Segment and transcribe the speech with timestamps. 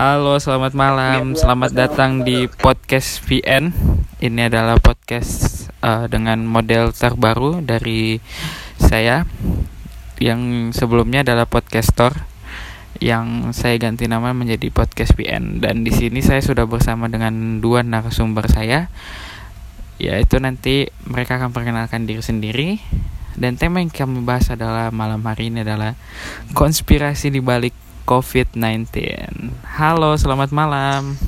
[0.00, 1.36] Halo, selamat malam.
[1.36, 3.68] Selamat datang di podcast VN.
[4.16, 8.16] Ini adalah podcast uh, dengan model terbaru dari
[8.80, 9.28] saya
[10.16, 12.16] yang sebelumnya adalah podcaster
[12.96, 17.84] yang saya ganti nama menjadi podcast VN dan di sini saya sudah bersama dengan dua
[17.84, 18.88] narasumber saya
[20.00, 22.80] yaitu nanti mereka akan perkenalkan diri sendiri
[23.36, 25.92] dan tema yang kami bahas adalah malam hari ini adalah
[26.56, 28.88] konspirasi di balik COVID-19.
[29.64, 31.18] Halo, selamat malam.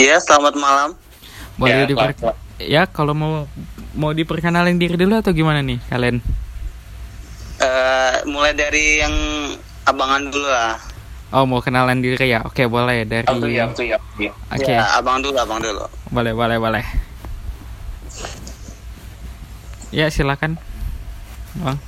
[0.00, 0.96] Iya, selamat malam.
[1.60, 2.10] Boleh ya, diper
[2.60, 3.48] ya kalau mau
[3.96, 6.20] mau diperkenalin diri dulu atau gimana nih kalian?
[7.60, 9.14] Uh, mulai dari yang
[9.84, 10.76] abangan dulu lah.
[11.30, 12.42] Oh mau kenalan diri ya?
[12.42, 13.28] Oke boleh dari.
[13.28, 14.32] Oh, iya, iya, iya.
[14.50, 14.72] Oke.
[14.72, 15.84] Ya, abang dulu, abang dulu.
[16.10, 16.84] Boleh, boleh, boleh.
[19.94, 20.58] Ya silakan,
[21.58, 21.78] bang.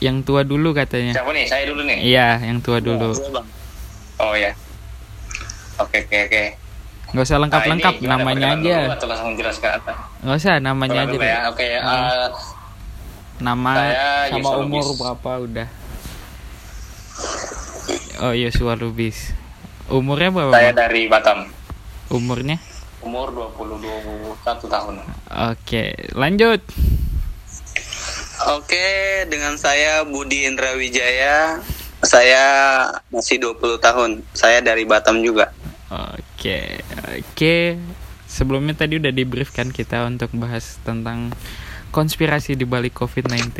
[0.00, 1.16] Yang tua dulu katanya.
[1.16, 1.44] Siapa nih?
[1.48, 1.98] Saya dulu nih.
[2.04, 3.10] Iya, yang tua iya, dulu.
[4.20, 4.52] oh ya.
[5.80, 6.42] Oke, oke, oke.
[7.16, 8.78] Gak usah lengkap-lengkap, nah, namanya aja.
[8.92, 9.92] Atau langsung jelaskan apa?
[10.20, 11.16] Gak usah, namanya aja.
[11.16, 11.38] Ya.
[11.48, 12.28] Oke, okay, uh, eh,
[13.40, 13.70] nama
[14.32, 14.98] sama umur Lubis.
[15.00, 15.68] berapa udah.
[18.20, 19.32] Oh iya, Yosua Lubis.
[19.88, 20.52] Umurnya berapa?
[20.52, 21.46] Saya dari Batam.
[22.10, 22.58] Umurnya?
[23.04, 24.94] Umur 21 tahun.
[25.52, 26.60] Oke, lanjut.
[28.46, 31.58] Oke, dengan saya Budi Indra Wijaya.
[32.06, 32.46] Saya
[33.10, 34.10] masih 20 tahun.
[34.38, 35.50] Saya dari Batam juga.
[35.90, 36.78] Oke,
[37.10, 37.74] oke.
[38.30, 39.10] Sebelumnya tadi udah
[39.50, 41.34] kan kita untuk bahas tentang
[41.90, 43.50] konspirasi di balik COVID-19.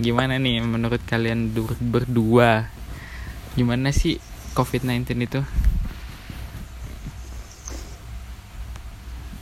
[0.00, 1.52] Gimana nih menurut kalian
[1.84, 2.72] berdua?
[3.60, 4.16] Gimana sih
[4.56, 5.40] COVID-19 itu?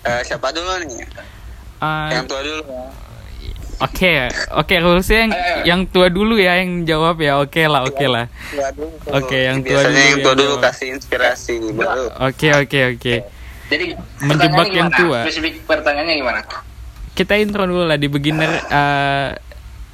[0.02, 1.06] Uh, siapa dulu nih?
[1.78, 2.62] Uh, Yang tua dulu.
[3.83, 4.14] Oke, okay,
[4.55, 5.33] oke okay, rulesnya yang,
[5.67, 7.42] yang tua dulu ya yang jawab ya.
[7.42, 8.25] Oke okay lah, oke okay lah.
[9.11, 9.98] Oke, okay, yang tua dulu.
[9.98, 11.53] yang tua dulu kasih inspirasi
[12.22, 13.14] Oke, oke, oke.
[13.66, 13.86] Jadi
[14.22, 15.27] menjebak yang tua.
[15.27, 16.41] Spesifik pertanyaannya gimana?
[17.19, 19.34] Kita intro dulu lah di beginner uh,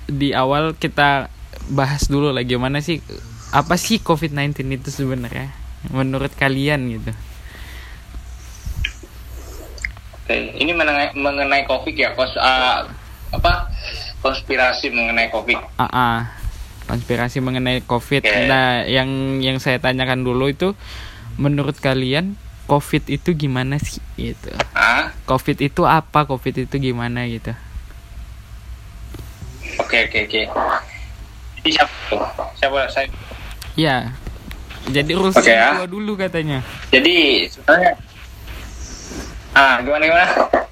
[0.04, 1.32] di awal kita
[1.72, 2.98] bahas dulu lah gimana sih
[3.54, 5.54] apa sih COVID-19 itu sebenarnya
[5.88, 7.12] menurut kalian gitu.
[10.30, 12.86] Oke, ini mengenai, mengenai COVID ya, kos uh,
[13.30, 13.70] apa
[14.20, 16.18] konspirasi mengenai covid ah uh -uh.
[16.90, 18.46] konspirasi mengenai covid yeah.
[18.50, 20.74] nah yang yang saya tanyakan dulu itu
[21.38, 22.34] menurut kalian
[22.66, 25.14] covid itu gimana sih gitu ah?
[25.26, 27.54] covid itu apa covid itu gimana gitu
[29.78, 30.58] oke okay, oke okay, oke
[31.62, 31.72] okay.
[31.74, 32.18] siapa
[32.58, 33.06] siapa saya
[33.78, 34.14] ya
[34.90, 35.86] jadi urus okay, ya.
[35.86, 37.92] dulu katanya jadi sebenarnya
[39.54, 40.26] ah gimana gimana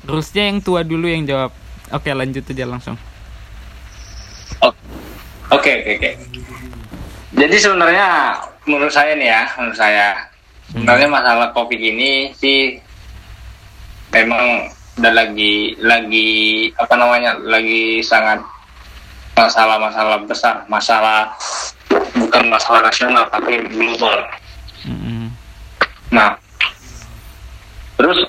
[0.08, 1.52] Rusnya yang tua dulu yang jawab
[1.88, 2.97] Oke, lanjut aja langsung.
[5.49, 6.10] Oke, oke, oke.
[7.32, 8.37] Jadi sebenarnya
[8.69, 10.28] menurut saya nih ya, menurut saya
[10.69, 11.16] sebenarnya hmm.
[11.16, 12.76] masalah covid ini sih
[14.12, 14.69] memang
[15.00, 16.31] udah lagi lagi
[16.76, 18.43] apa namanya lagi sangat
[19.38, 21.32] masalah-masalah besar, masalah
[22.12, 24.19] bukan masalah nasional tapi global.
[24.84, 25.31] Hmm.
[26.10, 26.37] Nah,
[27.97, 28.26] terus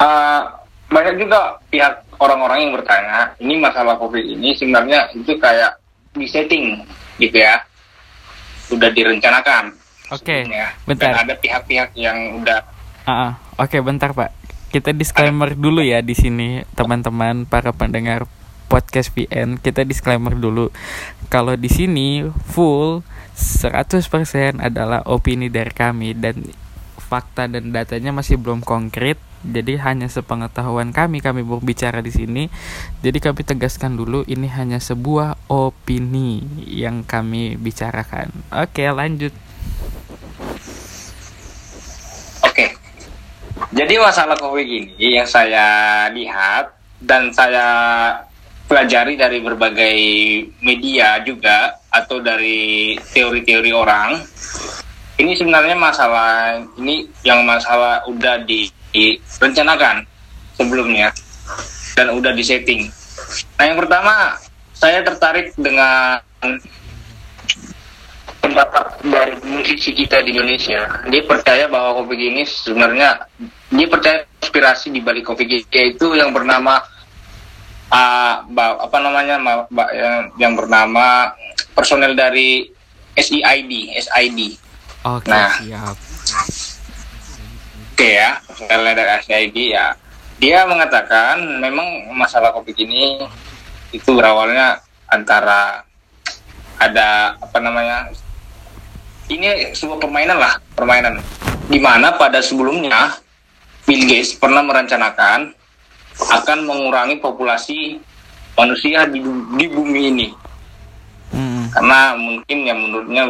[0.00, 0.40] uh,
[0.86, 5.78] banyak juga pihak orang-orang yang bertanya ini masalah covid ini sebenarnya itu kayak
[6.14, 6.80] di setting
[7.18, 7.60] gitu ya.
[8.70, 9.74] Udah direncanakan.
[10.14, 11.10] Oke okay, bentar.
[11.10, 12.62] Dan ada pihak-pihak yang udah
[13.06, 13.32] uh -uh.
[13.58, 14.30] oke okay, bentar pak.
[14.70, 18.26] Kita disclaimer dulu ya di sini teman-teman para pendengar
[18.66, 20.70] podcast VN kita disclaimer dulu.
[21.30, 23.02] Kalau di sini full
[23.38, 26.42] 100% adalah opini dari kami dan
[26.98, 32.44] fakta dan datanya masih belum konkret jadi hanya sepengetahuan kami kami berbicara di sini.
[33.00, 38.34] Jadi kami tegaskan dulu ini hanya sebuah opini yang kami bicarakan.
[38.50, 39.30] Oke, lanjut.
[42.42, 42.74] Oke.
[43.70, 47.66] Jadi masalah Covid ini yang saya lihat dan saya
[48.66, 49.96] pelajari dari berbagai
[50.58, 54.18] media juga atau dari teori-teori orang
[55.16, 60.08] ini sebenarnya masalah ini yang masalah udah di direncanakan
[60.56, 61.12] sebelumnya
[61.96, 62.88] dan udah disetting.
[63.60, 64.36] Nah yang pertama
[64.76, 66.20] saya tertarik dengan
[68.40, 71.04] pendapat dari musisi kita di Indonesia.
[71.08, 73.24] Dia percaya bahwa kopi ini sebenarnya
[73.72, 76.80] dia percaya inspirasi di balik kopi itu yang bernama
[77.90, 81.32] uh, apa namanya yang, yang bernama
[81.72, 82.68] personel dari
[83.16, 84.40] SID SID.
[85.06, 85.96] Oke, nah, siap
[87.96, 89.96] Oke ya, misalnya dari SID ya,
[90.36, 93.24] dia mengatakan memang masalah COVID ini
[93.88, 95.80] itu berawalnya antara
[96.76, 98.12] ada apa namanya
[99.32, 101.24] ini sebuah permainan lah, permainan.
[101.72, 103.16] Di mana pada sebelumnya
[103.88, 105.56] Bill Gates pernah merencanakan
[106.20, 107.98] akan mengurangi populasi
[108.60, 109.24] manusia di,
[109.56, 110.28] di bumi ini.
[111.32, 111.72] Hmm.
[111.72, 113.24] Karena mungkin ya menurutnya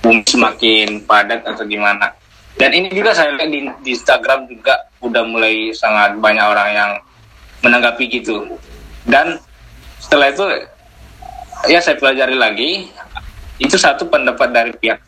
[0.00, 2.15] bumi semakin padat atau gimana.
[2.56, 6.90] Dan ini juga saya lihat di, di Instagram juga udah mulai sangat banyak orang yang
[7.60, 8.48] menanggapi gitu.
[9.04, 9.36] Dan
[10.00, 10.44] setelah itu
[11.68, 12.70] ya saya pelajari lagi
[13.56, 15.00] itu satu pendapat dari pihak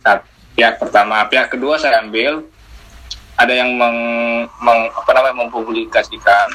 [0.56, 2.42] pihak pertama pihak kedua saya ambil
[3.38, 3.98] ada yang meng,
[4.58, 6.48] meng apa namanya mempublikasikan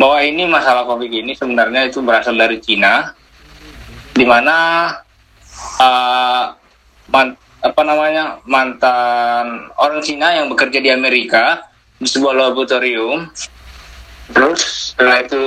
[0.00, 3.12] bahwa ini masalah covid ini sebenarnya itu berasal dari Cina
[4.16, 4.88] di mana
[5.82, 6.54] uh,
[7.64, 11.64] apa namanya mantan orang Cina yang bekerja di Amerika
[11.96, 13.24] di sebuah laboratorium
[14.28, 15.40] terus setelah itu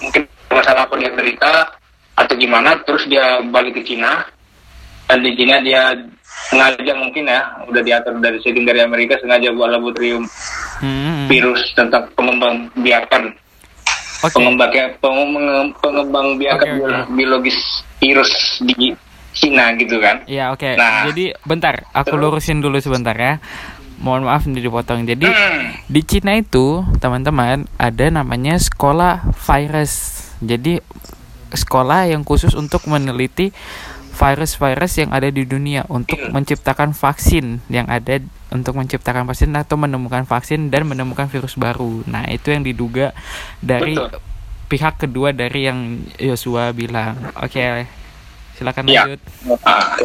[0.00, 1.68] mungkin masalah apa di Amerika
[2.16, 4.24] atau gimana terus dia balik ke Cina
[5.04, 5.92] dan di Cina dia
[6.48, 10.24] sengaja mungkin ya udah diatur dari setting dari Amerika sengaja buat laboratorium
[10.80, 11.28] Hmm.
[11.28, 13.36] virus tentang pengembang biakan
[14.24, 14.32] Oke.
[14.32, 14.72] pengembang
[15.76, 16.76] pengembang, biakan oke.
[16.80, 17.58] biolo- biologis
[18.00, 18.32] virus
[18.64, 18.96] di
[19.30, 20.74] Cina gitu kan Ya oke.
[20.74, 21.06] Nah.
[21.10, 23.38] Jadi bentar, aku lurusin dulu sebentar ya.
[24.00, 25.04] Mohon maaf nih dipotong.
[25.04, 25.76] Jadi Hmm.
[25.86, 30.24] di Cina itu teman-teman ada namanya sekolah virus.
[30.40, 30.80] Jadi
[31.52, 33.52] sekolah yang khusus untuk meneliti
[34.10, 38.20] virus-virus yang ada di dunia untuk menciptakan vaksin yang ada
[38.52, 42.04] untuk menciptakan vaksin atau menemukan vaksin dan menemukan virus baru.
[42.04, 43.16] Nah, itu yang diduga
[43.64, 44.20] dari Betul.
[44.68, 47.16] pihak kedua dari yang Yosua bilang.
[47.40, 47.99] Oke.
[48.60, 49.02] Silakan Iya.
[49.08, 49.20] lanjut.
[49.64, 49.96] Ah.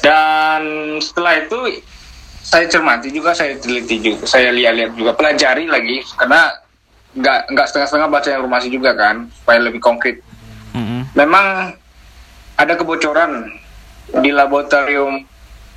[0.00, 0.62] Dan
[1.04, 1.84] setelah itu
[2.40, 6.48] saya cermati juga, saya teliti juga, saya lihat-lihat juga, pelajari lagi karena
[7.12, 10.24] nggak nggak setengah-setengah baca informasi juga kan, supaya lebih konkret.
[10.72, 11.12] Mm-mm.
[11.12, 11.76] Memang
[12.56, 13.52] ada kebocoran
[14.24, 15.28] di laboratorium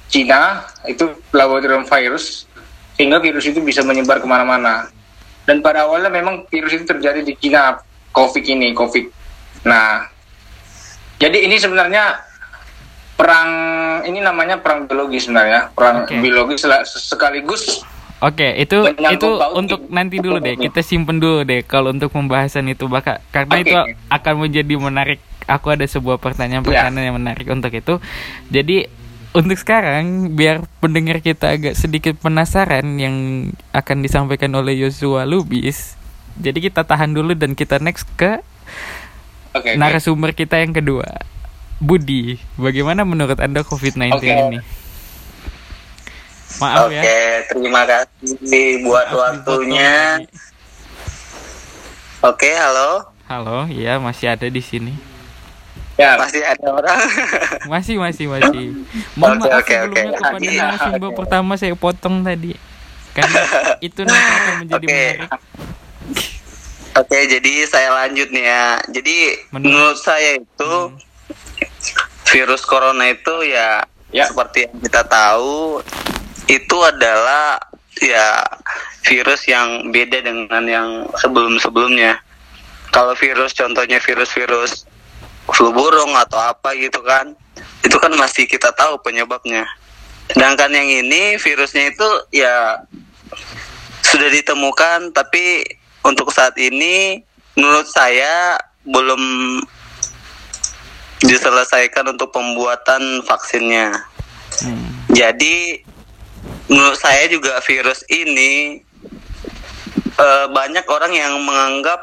[0.08, 2.48] Cina itu laboratorium virus
[2.96, 4.88] sehingga virus itu bisa menyebar ke mana-mana.
[5.44, 7.76] Dan pada awalnya memang virus itu terjadi di Cina,
[8.16, 9.06] COVID ini, COVID.
[9.68, 10.08] Nah,
[11.24, 12.04] jadi ini sebenarnya
[13.16, 13.52] perang
[14.04, 16.20] ini namanya perang biologi sebenarnya, perang Oke.
[16.20, 17.88] biologi sekaligus
[18.24, 20.56] Oke, itu itu untuk nanti dulu deh.
[20.56, 23.68] Kita simpen dulu deh kalau untuk pembahasan itu bakal karena Oke.
[23.68, 23.76] itu
[24.08, 25.20] akan menjadi menarik.
[25.44, 28.00] Aku ada sebuah pertanyaan-pertanyaan yang menarik untuk itu.
[28.48, 28.88] Jadi
[29.36, 33.16] untuk sekarang biar pendengar kita agak sedikit penasaran yang
[33.76, 36.00] akan disampaikan oleh Yosua Lubis.
[36.40, 38.40] Jadi kita tahan dulu dan kita next ke
[39.54, 39.78] oke, oke.
[39.78, 41.06] narasumber kita yang kedua.
[41.78, 44.30] Budi, bagaimana menurut Anda COVID-19 Oke.
[44.30, 44.60] ini?
[46.56, 47.04] Maaf Oke, ya.
[47.50, 50.22] terima kasih buat Maaf waktunya.
[52.22, 53.04] Oke, halo.
[53.26, 54.94] Halo, iya masih ada di sini.
[55.94, 57.00] ya, Masih ada orang?
[57.72, 58.74] Masih, masih, masih.
[59.14, 60.20] Mohon Oke, maaf oke, sebelumnya oke.
[60.20, 61.18] kepada Iya, narasumber oke.
[61.18, 62.54] pertama saya potong tadi.
[63.12, 63.42] Karena
[63.80, 64.94] itu nanti akan menjadi Oke.
[64.94, 65.32] menarik.
[66.94, 68.66] Oke, jadi saya lanjut nih ya.
[68.94, 69.18] Jadi
[69.50, 70.98] Menurut- menurut, saya itu Hmm.
[72.30, 73.82] virus corona itu ya,
[74.14, 74.30] Ya.
[74.30, 75.82] seperti yang kita tahu
[76.46, 77.58] itu adalah
[77.98, 78.46] ya
[79.10, 82.22] virus yang beda dengan yang sebelum-sebelumnya.
[82.94, 84.86] Kalau virus contohnya virus-virus
[85.50, 87.34] flu burung atau apa gitu kan,
[87.82, 89.66] itu kan masih kita tahu penyebabnya.
[90.30, 92.86] Sedangkan yang ini virusnya itu ya
[94.06, 95.66] sudah ditemukan tapi
[96.04, 97.24] untuk saat ini
[97.56, 99.22] menurut saya belum
[101.24, 103.96] diselesaikan untuk pembuatan vaksinnya.
[104.60, 104.92] Hmm.
[105.16, 105.80] Jadi
[106.68, 108.84] menurut saya juga virus ini
[110.14, 112.00] eh, banyak orang yang menganggap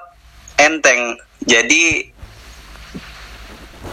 [0.57, 1.15] enteng.
[1.45, 2.11] Jadi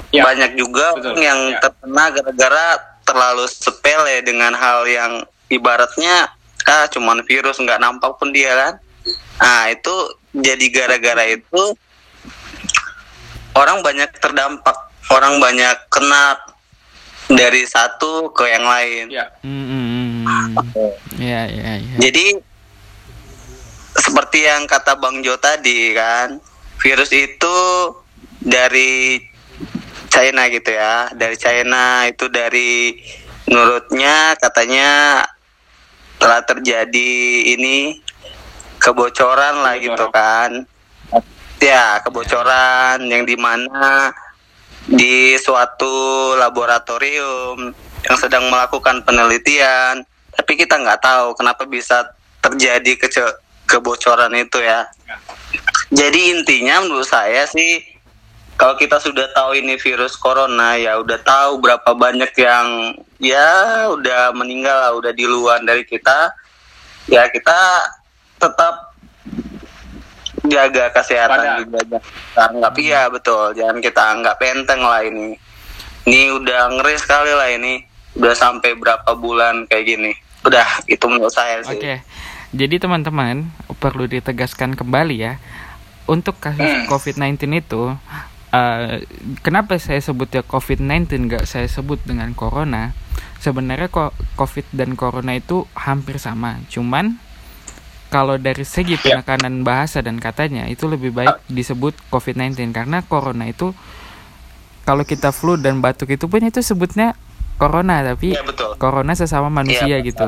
[0.08, 0.24] Ya.
[0.24, 1.04] banyak juga Betul.
[1.04, 1.60] orang yang Ya.
[1.60, 2.68] terkena gara-gara
[3.04, 6.32] terlalu sepele dengan hal yang ibaratnya
[6.68, 8.74] ah cuman virus nggak nampak pun dia kan.
[9.38, 9.96] Nah itu
[10.34, 11.62] jadi gara-gara itu
[13.58, 14.78] orang banyak terdampak,
[15.10, 16.38] orang banyak kena
[17.28, 19.06] dari satu ke yang lain.
[19.12, 20.92] ya, Hmm, hmm, hmm.
[21.20, 21.96] Ya, ya, ya.
[22.00, 22.40] Jadi
[23.98, 26.40] seperti yang kata Bang Jo tadi kan,
[26.80, 27.58] virus itu
[28.40, 29.20] dari
[30.08, 32.96] China gitu ya, dari China itu dari
[33.48, 35.24] menurutnya katanya
[36.18, 37.14] telah terjadi
[37.58, 38.02] ini
[38.88, 40.64] kebocoran lah gitu kan.
[41.60, 44.16] Ya, kebocoran yang di mana
[44.88, 47.76] di suatu laboratorium
[48.08, 52.08] yang sedang melakukan penelitian, tapi kita nggak tahu kenapa bisa
[52.40, 53.36] terjadi kece-
[53.68, 54.88] kebocoran itu ya.
[55.92, 57.84] Jadi intinya menurut saya sih
[58.56, 64.32] kalau kita sudah tahu ini virus corona ya udah tahu berapa banyak yang ya udah
[64.32, 66.32] meninggal lah, udah di luar dari kita.
[67.12, 67.58] Ya kita
[68.38, 68.94] tetap
[70.48, 71.60] jaga kesehatan Pada.
[71.60, 72.74] juga jangan kita anggap.
[72.80, 73.46] Iya betul.
[73.54, 75.36] Jangan kita anggap enteng lah ini.
[76.08, 77.84] Ini udah ngeri sekali lah ini.
[78.16, 80.12] Udah sampai berapa bulan kayak gini.
[80.46, 81.76] Udah itu menurut saya sih.
[81.76, 82.00] Oke.
[82.56, 85.36] Jadi teman-teman perlu ditegaskan kembali ya.
[86.08, 86.88] Untuk kasus Hmm.
[86.88, 87.92] COVID-19 itu
[88.56, 89.04] eh,
[89.44, 92.96] kenapa saya sebutnya COVID-19 nggak saya sebut dengan corona?
[93.44, 97.20] Sebenarnya kok COVID dan corona itu hampir sama, cuman
[98.08, 99.20] kalau dari segi Ya.
[99.20, 103.76] penekanan bahasa dan katanya itu lebih baik disebut COVID-19 karena corona itu
[104.84, 107.12] kalau kita flu dan batuk itu pun itu sebutnya
[107.58, 108.80] corona tapi Iya, betul.
[108.80, 110.28] corona sesama manusia Iya, gitu.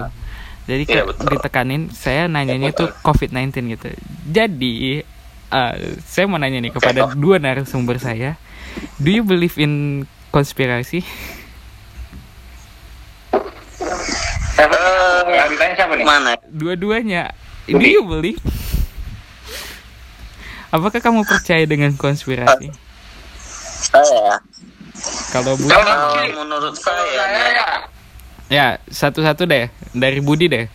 [0.68, 1.28] Jadi betul.
[1.32, 3.90] ditekanin saya nanyanya Iya, itu COVID-19 gitu.
[4.28, 5.02] Jadi
[5.50, 8.36] eh, saya mau nanya nih kepada dua narasumber saya,
[9.00, 11.02] do you believe in konspirasi?
[14.54, 14.76] Siapa?
[15.26, 16.06] Eh, ditanya siapa nih?
[16.06, 17.32] mana Dua-duanya,
[17.78, 18.42] do you believe?
[20.70, 22.70] Apakah kamu percaya dengan konspirasi?
[23.80, 24.38] saya
[25.32, 27.68] Kalau Budi, Kalau menurut saya saya ya,
[28.52, 30.68] ya satu-satu deh dari Budi deh.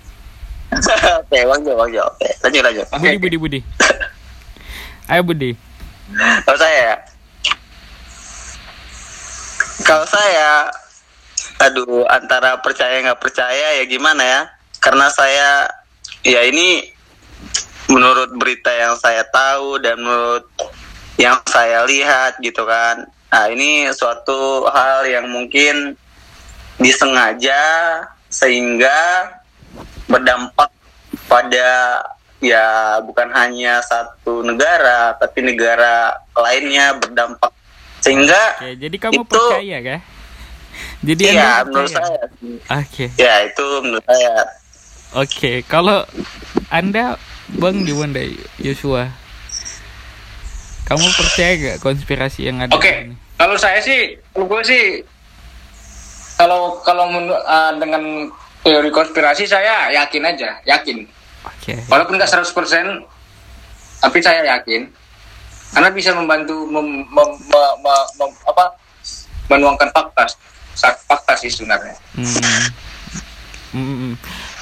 [1.21, 3.17] oke bang Jo bang Jo oke lanjut lanjut Budi.
[3.21, 3.61] Budi, Budi.
[5.13, 5.53] Ayo Budi.
[6.45, 7.01] Kalau saya,
[9.85, 10.73] kalau saya,
[11.61, 14.41] aduh antara percaya nggak percaya ya gimana ya?
[14.81, 15.69] Karena saya,
[16.25, 16.88] ya ini
[17.87, 20.49] menurut berita yang saya tahu dan menurut
[21.21, 23.07] yang saya lihat gitu kan.
[23.31, 25.95] Nah ini suatu hal yang mungkin
[26.81, 27.61] disengaja
[28.33, 29.31] sehingga
[30.11, 30.71] berdampak
[31.31, 32.02] pada
[32.43, 37.50] ya bukan hanya satu negara tapi negara lainnya berdampak
[38.02, 40.00] sehingga Oke, jadi kamu Itu- percaya kah?
[41.07, 42.19] Jadi ya Anda menurut saya
[42.83, 43.07] Oke.
[43.14, 44.35] ya itu menurut saya
[45.14, 46.02] Oke, kalau
[46.75, 47.14] Anda
[47.54, 48.18] Bang gimana
[48.59, 49.14] Yosua?
[50.85, 53.14] Kamu percaya gak konspirasi yang ada Oke, di sini?
[53.38, 54.85] kalau saya sih, kalau gue sih,
[56.37, 58.28] kalau kalau uh, dengan
[58.61, 61.06] teori konspirasi saya yakin aja, yakin.
[61.47, 61.78] Oke.
[61.88, 62.50] Walaupun nggak 100%,
[64.02, 64.90] tapi saya yakin
[65.75, 68.64] karena bisa membantu mem, mem- me- me- mem- apa
[69.47, 70.25] menuangkan fakta,
[71.06, 71.94] fakta sih sebenarnya.
[72.18, 72.66] Hmm.
[73.75, 74.14] Hmm.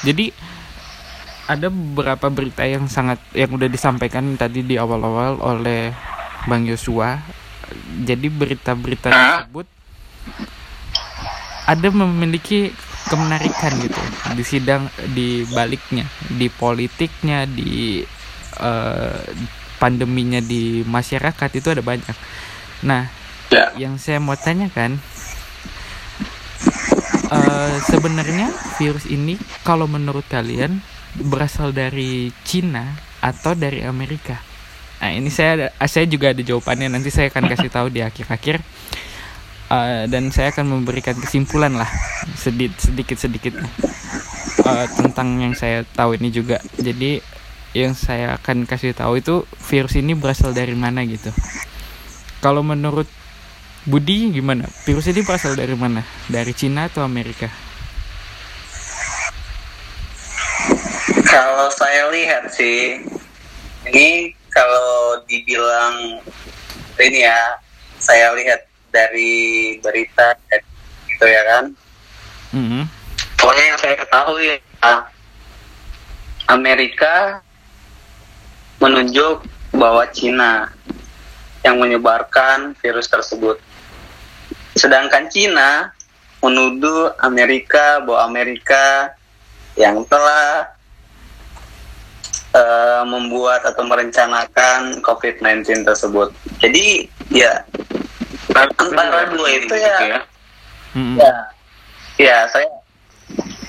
[0.02, 0.32] Jadi
[1.46, 5.92] ada beberapa berita yang sangat yang udah disampaikan tadi di awal-awal oleh
[6.48, 7.20] Bang Yosua.
[8.08, 9.68] Jadi berita-berita tersebut
[11.68, 12.72] ada memiliki
[13.06, 14.02] kemenarikan gitu
[14.34, 18.00] di sidang di baliknya, di politiknya, di
[18.60, 19.20] eh,
[19.76, 22.16] pandeminya di masyarakat itu ada banyak.
[22.86, 23.20] Nah,
[23.52, 23.68] Ya.
[23.76, 24.96] yang saya mau tanyakan
[27.32, 30.84] eh, sebenarnya virus ini kalau menurut kalian
[31.16, 34.36] berasal dari Cina atau dari Amerika?
[35.00, 38.62] Nah ini saya ada, saya juga ada jawabannya nanti saya akan kasih tahu di akhir-akhir
[39.72, 41.88] Eh, dan saya akan memberikan kesimpulan lah
[42.36, 43.56] sedikit sedikit sedikit
[45.00, 46.60] tentang yang saya tahu ini juga.
[46.76, 47.24] Jadi
[47.72, 51.32] yang saya akan kasih tahu itu virus ini berasal dari mana gitu.
[52.44, 53.08] Kalau menurut
[53.82, 54.68] Budi gimana?
[54.86, 56.06] Virus ini berasal dari mana?
[56.30, 57.50] Dari Cina atau Amerika?
[61.32, 63.00] kalau saya lihat sih
[63.88, 66.20] ini kalau dibilang
[67.00, 67.56] ini ya
[67.96, 70.36] saya lihat dari berita
[71.08, 71.64] gitu ya kan
[72.52, 72.84] Mm-mm.
[73.40, 74.94] pokoknya yang saya ketahui ya,
[76.52, 77.40] Amerika
[78.76, 80.68] menunjuk bahwa Cina
[81.62, 83.56] yang menyebarkan virus tersebut.
[84.74, 85.92] Sedangkan Cina
[86.42, 89.14] menuduh Amerika bahwa Amerika
[89.78, 90.68] yang telah
[92.52, 96.28] eh, membuat atau merencanakan COVID-19 tersebut.
[96.60, 97.62] Jadi ya
[98.76, 100.20] antara dua itu ya
[100.92, 101.16] Mm-mm.
[101.16, 101.34] Ya,
[102.20, 102.68] ya saya,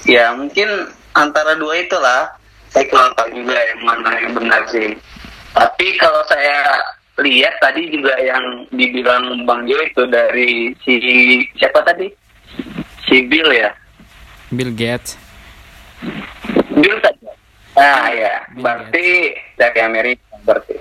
[0.04, 0.68] ya mungkin
[1.16, 2.36] antara dua itulah.
[2.74, 4.98] Saya kurang tahu juga yang mana yang benar sih.
[5.54, 6.82] Tapi kalau saya
[7.16, 10.94] lihat tadi juga yang dibilang Bang Jo itu dari si
[11.54, 12.10] siapa tadi?
[13.06, 13.70] Si Bill ya.
[14.50, 15.14] Bill Gates.
[16.74, 17.26] Bill tadi.
[17.74, 20.76] Ah ya, Bill berarti dari Amerika berarti.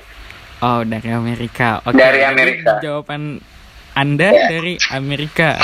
[0.62, 1.68] Oh dari Amerika.
[1.84, 1.96] Oke.
[1.96, 2.72] Dari jadi Amerika.
[2.80, 3.22] Jawaban
[3.92, 4.46] Anda Ya.
[4.48, 5.60] dari Amerika.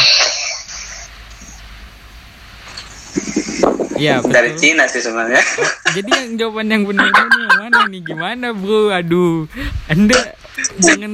[3.98, 4.30] Ya betul.
[4.30, 5.42] Dari Cina sih sebenarnya.
[5.90, 8.00] Jadi yang jawaban yang benar ini yang mana nih?
[8.04, 8.94] Gimana bro?
[8.94, 9.50] Aduh,
[9.90, 10.37] Anda
[10.80, 11.12] jangan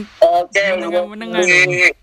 [0.55, 1.97] menengah-menengah jadi dong.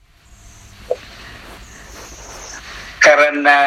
[3.02, 3.60] karena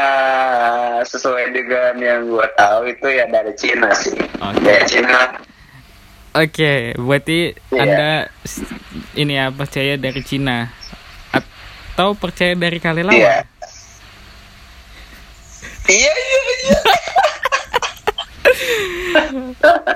[1.03, 4.15] sesuai dengan yang gua tahu itu ya dari Cina sih.
[4.15, 4.63] Oke.
[4.63, 5.21] Dari Cina.
[6.35, 7.83] Oke, berarti Iya.
[7.83, 8.11] Anda
[9.19, 10.71] ini ya percaya dari Cina
[11.35, 13.15] atau percaya dari Kalelawa?
[13.15, 13.37] Iya.
[15.85, 16.79] Iya iya iya.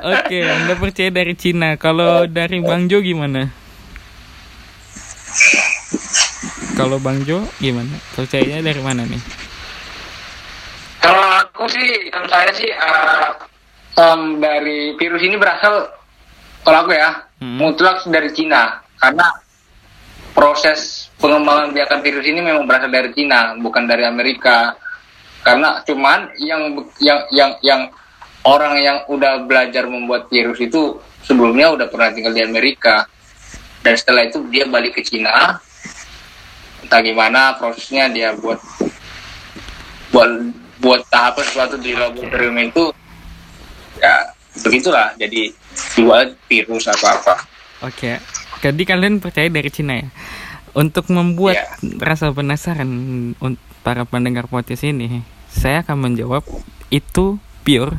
[0.18, 1.74] Oke, Anda percaya dari Cina.
[1.78, 3.50] Kalau dari Bang Jo gimana?
[6.78, 7.98] Kalau Bang Jo gimana?
[8.14, 9.18] Percayanya dari mana nih?
[11.02, 13.30] Kalau aku sih, kalau saya sih uh,
[13.98, 15.90] um, dari virus ini berasal,
[16.62, 17.54] kalau aku ya, Hmm.
[17.54, 18.82] mutlak dari Cina.
[18.98, 19.30] Karena
[20.34, 24.74] proses pengembangan biakan virus ini memang berasal dari Cina, bukan dari Amerika.
[25.46, 27.80] Karena cuman yang yang yang yang
[28.42, 33.06] orang yang udah belajar membuat virus itu sebelumnya udah pernah tinggal di Amerika.
[33.86, 35.62] Dan setelah itu dia balik ke Cina.
[36.88, 38.56] Entah gimana prosesnya dia buat
[40.08, 40.30] buat
[40.80, 42.84] buat tahapan sesuatu di laboratorium itu
[43.98, 44.32] ya
[44.64, 45.52] begitulah jadi
[45.94, 47.34] dua virus apa apa
[47.78, 48.18] Oke,
[48.58, 50.08] jadi kalian percaya dari Cina ya?
[50.74, 52.02] Untuk membuat Iya.
[52.02, 52.90] rasa penasaran
[53.84, 56.42] para pendengar podcast ini, saya akan menjawab
[56.90, 57.94] itu pure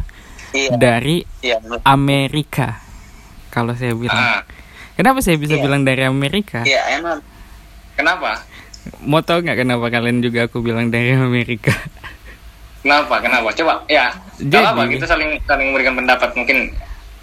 [0.51, 0.75] Iya.
[0.75, 1.63] dari Iya.
[1.85, 2.83] Amerika.
[3.47, 4.43] Kalau saya bilang, ah,
[4.97, 5.63] kenapa saya bisa Iya.
[5.63, 6.65] bilang dari Amerika?
[6.65, 7.21] Iya emang.
[7.95, 8.43] kenapa
[8.99, 11.71] Mau tahu nggak kenapa kalian juga aku bilang dari Amerika?
[12.79, 14.07] kenapa kenapa coba ya
[14.39, 16.71] Jadi- apa kita saling saling memberikan pendapat mungkin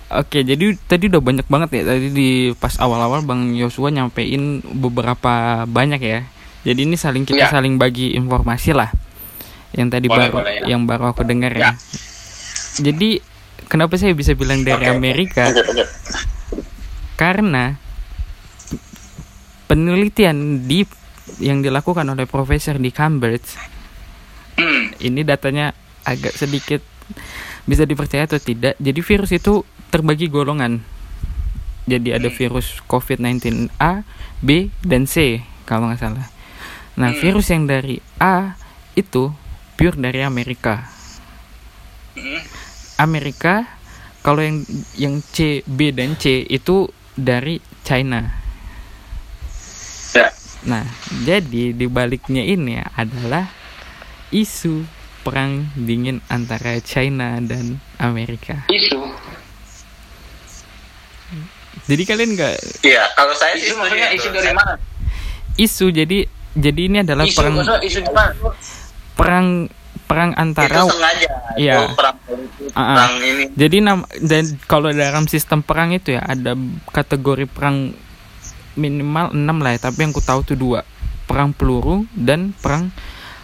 [0.06, 5.66] Oke, jadi tadi udah banyak banget ya tadi di pas awal-awal Bang Yosua nyampein beberapa
[5.66, 6.22] banyak ya.
[6.62, 7.50] Jadi ini saling kita Iya.
[7.50, 8.94] saling bagi informasi lah.
[9.74, 10.64] Yang tadi Boleh, baru boleh, ya.
[10.70, 11.58] yang baru aku dengar ya.
[11.58, 11.70] Ya.
[12.78, 13.18] Jadi
[13.66, 14.94] kenapa saya bisa bilang dari oke.
[14.94, 15.50] Amerika?
[17.18, 17.74] Karena
[19.66, 20.86] penelitian di
[21.42, 23.58] yang dilakukan oleh profesor di Cambridge
[24.56, 25.74] hmm, ini datanya
[26.06, 26.80] agak sedikit
[27.66, 28.78] bisa dipercaya atau tidak.
[28.78, 30.82] Jadi virus itu terbagi golongan.
[31.86, 34.02] Jadi ada virus COVID-19 A,
[34.42, 36.26] B, dan C kalau nggak salah.
[36.98, 37.20] Nah, Hmm.
[37.22, 38.58] virus yang dari A
[38.98, 39.30] itu
[39.78, 40.88] pure dari Amerika.
[42.16, 42.40] hmm,
[42.96, 43.68] Amerika
[44.24, 44.66] kalau yang
[44.98, 48.42] yang C, B, dan C itu dari China.
[50.16, 50.26] ya
[50.66, 50.82] Nah,
[51.22, 53.46] jadi di baliknya ini adalah
[54.28, 54.82] isu
[55.22, 58.66] perang dingin antara China dan Amerika.
[58.68, 58.98] isu
[61.86, 63.04] Jadi kalian nggak Iya.
[63.14, 64.18] Kalau saya sih isu setuju maksudnya itu.
[64.18, 64.74] isu dari mana
[65.56, 66.18] isu jadi
[66.52, 68.32] jadi ini adalah isu perang isu di mana
[69.14, 69.46] perang
[70.04, 71.30] perang antara Itu sengaja.
[71.56, 71.74] Iya.
[71.80, 72.94] Itu perang politik, Ah, ah.
[72.96, 73.44] perang ini.
[73.54, 76.52] jadi nam dan kalau dalam sistem perang itu ya ada
[76.90, 77.94] kategori perang
[78.76, 80.80] minimal 6 lah ya, tapi yang ku tahu tuh dua
[81.24, 82.92] perang peluru dan perang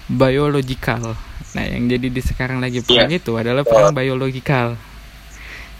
[0.07, 1.17] biologikal
[1.53, 3.19] nah yang jadi di sekarang lagi perang Iya.
[3.19, 4.77] itu adalah perang biologikal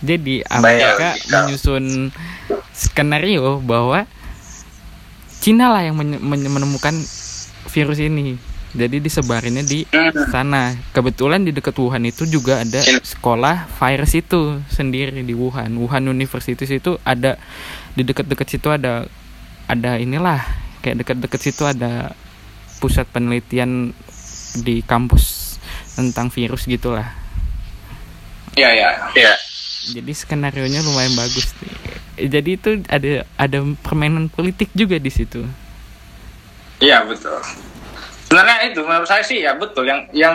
[0.01, 1.33] jadi Amerika Biologikal.
[1.39, 1.85] menyusun
[2.73, 4.05] skenario bahwa
[5.39, 6.95] Cina lah yang menye- menemukan
[7.69, 8.39] virus ini
[8.73, 10.11] jadi disebarinnya di Hmm.
[10.27, 12.99] sana kebetulan di dekat Wuhan itu juga ada Cina.
[13.01, 17.37] sekolah virus itu sendiri di Wuhan Wuhan University itu ada
[17.91, 19.05] di dekat-dekat situ ada
[19.69, 20.41] ada inilah
[20.81, 22.13] kayak dekat-dekat situ ada
[22.83, 23.95] pusat penelitian
[24.63, 25.57] di kampus
[25.95, 27.07] tentang virus gitulah
[28.59, 29.33] ya ya Iya.
[29.97, 31.75] jadi skenario nya lumayan bagus nih.
[32.29, 35.45] jadi itu ada ada permainan politik juga di situ
[36.83, 37.39] Iya betul.
[38.27, 40.35] Sebenarnya itu menurut saya sih ya betul yang yang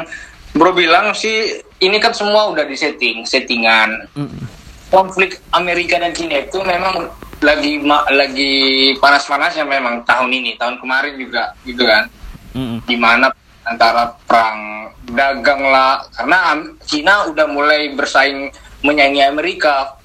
[0.55, 4.07] Bro bilang sih ini kan semua udah disetting, settingan.
[4.15, 4.47] Mm-mm.
[4.87, 7.11] Konflik Amerika dan Cina itu memang
[7.43, 8.53] lagi ma- lagi
[8.97, 12.09] panas-panasnya memang tahun ini, tahun kemarin juga gitu kan.
[12.57, 12.81] Mm-mm.
[12.85, 13.29] Di mana
[13.67, 18.51] antara perang dagang lah karena Cina udah mulai bersaing
[18.83, 19.95] menyaingi Amerika.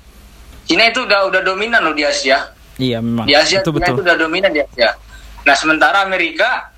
[0.62, 3.95] Cina itu udah udah dominan loh di Asia iya memang di Asia itu Cina betul
[3.99, 4.95] itu udah dominan di Asia.
[5.42, 6.71] Nah sementara Amerika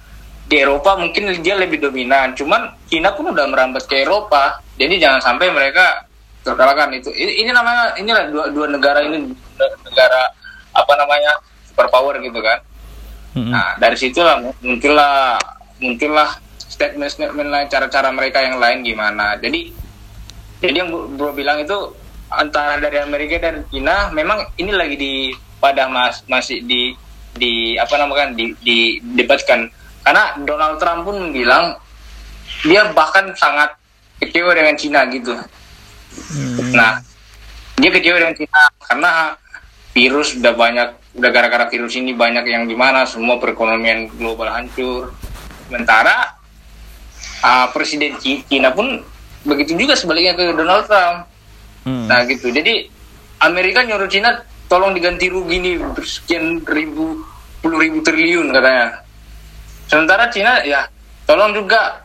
[0.45, 2.33] di Eropa mungkin dia lebih dominan.
[2.37, 4.61] Cuman Cina pun udah merambat ke Eropa.
[4.77, 6.05] Jadi jangan sampai mereka
[6.45, 7.09] terkalahkan itu.
[7.13, 10.23] Ini, ini namanya inilah dua, dua negara ini negara
[10.75, 11.39] apa namanya
[11.71, 12.59] superpower gitu kan.
[13.35, 13.51] Mm-mm.
[13.51, 15.39] Nah dari situlah muncullah
[15.79, 19.39] muncullah statement-statement lain cara-cara mereka yang lain gimana.
[19.39, 19.71] Jadi
[20.59, 21.95] jadi yang bro, bro bilang itu
[22.31, 25.15] antara dari Amerika dan Cina memang ini lagi di
[25.63, 26.95] pada mas masih di
[27.35, 29.67] di apa namanya di, di debatkan
[30.05, 31.79] karena Donald Trump pun bilang
[32.63, 33.75] dia bahkan sangat
[34.21, 35.35] kecewa dengan Cina gitu.
[36.15, 36.71] Hmm.
[36.71, 37.03] Nah,
[37.81, 39.11] dia kecewa dengan Cina karena
[39.95, 45.15] virus udah banyak udah gara-gara virus ini banyak yang gimana semua perekonomian global hancur.
[45.71, 46.35] Sementara
[47.41, 49.01] uh, presiden Cina pun
[49.47, 51.31] begitu juga sebaliknya ke Donald Trump.
[51.87, 52.11] Hmm.
[52.11, 52.51] nah gitu.
[52.51, 52.91] Jadi
[53.45, 57.23] Amerika nyuruh Cina tolong diganti rugi nih sekian ribu
[57.63, 59.05] puluh ribu triliun katanya.
[59.87, 60.89] Sementara Cina ya
[61.29, 62.03] tolong juga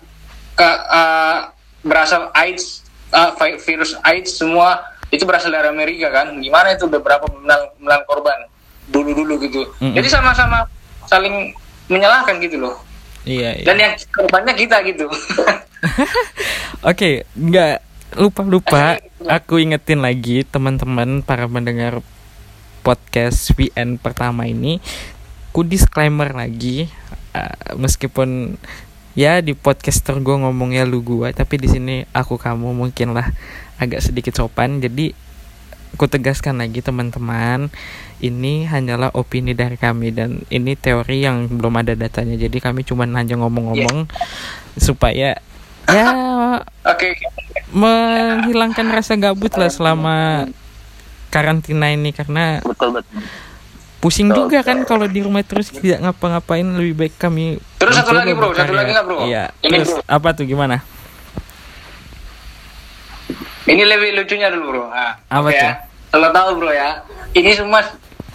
[0.53, 1.49] ke uh,
[1.81, 2.83] berasal AIDS
[3.15, 7.69] uh, vi- virus AIDS semua itu berasal dari Amerika kan gimana itu udah berapa menelan,
[7.81, 8.39] menelan korban
[8.89, 9.93] dulu dulu gitu Mm-mm.
[9.97, 10.65] jadi sama-sama
[11.09, 11.53] saling
[11.89, 12.77] menyalahkan gitu loh
[13.27, 13.65] Iya, iya.
[13.67, 15.05] dan yang korbannya kita gitu
[16.89, 17.83] Oke, nggak
[18.19, 18.83] lupa lupa.
[19.27, 21.99] Aku ingetin lagi teman-teman para pendengar
[22.83, 24.79] podcast VN pertama ini.
[25.51, 26.87] Ku disclaimer lagi,
[27.35, 28.55] eh, meskipun
[29.17, 33.27] ya di podcaster gue ngomongnya lu gua, tapi di sini aku kamu mungkin lah
[33.79, 34.83] agak sedikit sopan.
[34.83, 35.15] Jadi
[35.97, 37.73] ku tegaskan lagi teman-teman,
[38.21, 42.37] ini hanyalah opini dari kami dan ini teori yang belum ada datanya.
[42.37, 44.05] Jadi kami cuma hanya ngomong-ngomong
[44.77, 45.39] supaya
[45.89, 46.07] ya
[46.85, 47.09] oke
[47.73, 50.45] menghilangkan rasa gabut lah selama
[51.33, 53.25] karantina ini karena betul betul
[53.99, 58.15] pusing Betul, juga kan kalau di rumah terus tidak ngapa-ngapain lebih baik kami Terus satu
[58.15, 58.55] lagi, bro.
[58.55, 59.27] Satu lagi nggak, bro?
[59.27, 60.01] iya Ini, terus bro.
[60.07, 60.79] apa tuh gimana
[63.69, 64.83] Ini lebih lucunya dulu bro.
[64.89, 65.77] Nah, Apa ya.
[66.09, 67.05] Kalau tahu bro ya,
[67.37, 67.85] ini semua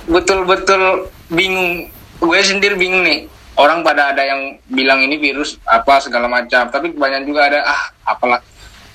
[0.06, 1.90] betul-betul bingung.
[2.22, 3.26] Gue sendiri bingung nih.
[3.54, 7.82] Orang pada ada yang bilang ini virus apa segala macam, tapi banyak juga ada ah
[8.02, 8.42] apalah.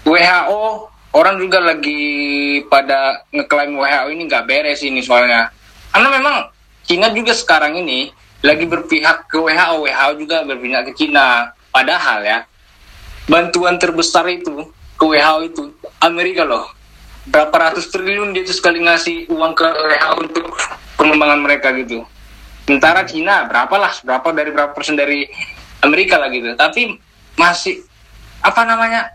[0.03, 0.63] WHO
[1.15, 2.01] orang juga lagi
[2.67, 5.47] pada ngeklaim WHO ini nggak beres ini soalnya.
[5.95, 6.35] Karena memang
[6.83, 8.11] Cina juga sekarang ini
[8.43, 11.55] lagi berpihak ke WHO, WHO juga berpihak ke Cina.
[11.69, 12.39] Padahal ya,
[13.29, 14.67] bantuan terbesar itu
[14.99, 15.63] ke WHO itu
[16.03, 16.67] Amerika loh.
[17.29, 20.45] Berapa ratus triliun dia tuh sekali ngasih uang ke WHO untuk
[20.97, 22.03] pengembangan mereka gitu.
[22.65, 25.27] Sementara Cina berapa lah berapa dari berapa persen dari
[25.83, 26.55] Amerika lah gitu.
[26.55, 26.95] Tapi
[27.35, 27.83] masih
[28.39, 29.13] apa namanya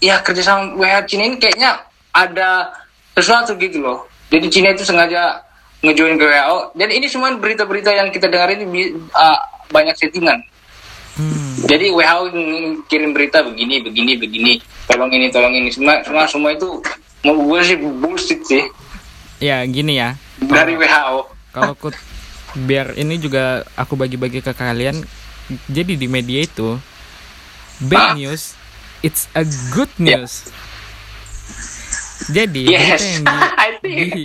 [0.00, 2.72] ya kerjasama WHO Cina ini kayaknya ada
[3.14, 4.08] sesuatu gitu loh.
[4.32, 5.44] Jadi Cina itu sengaja
[5.84, 9.38] ngejoin ke WHO dan ini semua berita-berita yang kita dengar ini ah,
[9.70, 10.40] banyak settingan.
[11.16, 11.45] Hmm.
[11.66, 12.22] Jadi WHO
[12.86, 14.52] kirim berita begini, begini, begini,
[14.86, 16.78] tolong ini, tolong ini, semua, semua, semua itu
[17.22, 18.64] mau gue sih bullshit sih.
[19.38, 20.14] Ya gini ya.
[20.38, 21.34] Dari WHO.
[21.50, 21.88] kalau aku
[22.54, 25.00] biar ini juga aku bagi-bagi ke kalian
[25.66, 26.76] jadi di media itu
[27.80, 28.14] bad Ah.
[28.14, 28.52] news
[29.00, 29.40] it's a
[29.72, 30.52] good news.
[32.28, 33.32] Jadi Yes, di,
[33.84, 34.22] di,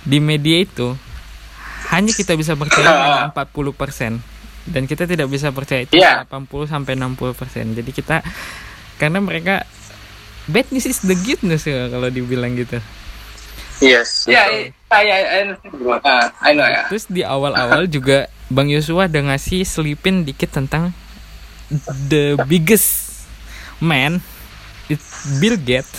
[0.00, 0.96] di media itu
[1.88, 4.33] hanya kita bisa percaya hanya 40%
[4.64, 6.24] dan kita tidak bisa percaya itu Iya.
[6.24, 7.76] 80 sampai 60%.
[7.76, 8.24] Jadi kita
[8.96, 9.64] karena mereka
[10.46, 12.80] bad news is the good news ya kalau dibilang gitu.
[13.78, 15.40] yes Ya, I, I, I,
[16.00, 16.86] ah, I know ya.
[16.88, 20.94] Terus di awal-awal juga Bang Yosua ada ngasih selipin dikit tentang
[22.06, 23.24] the biggest
[23.80, 24.20] man
[24.86, 25.90] it's Bill Gates.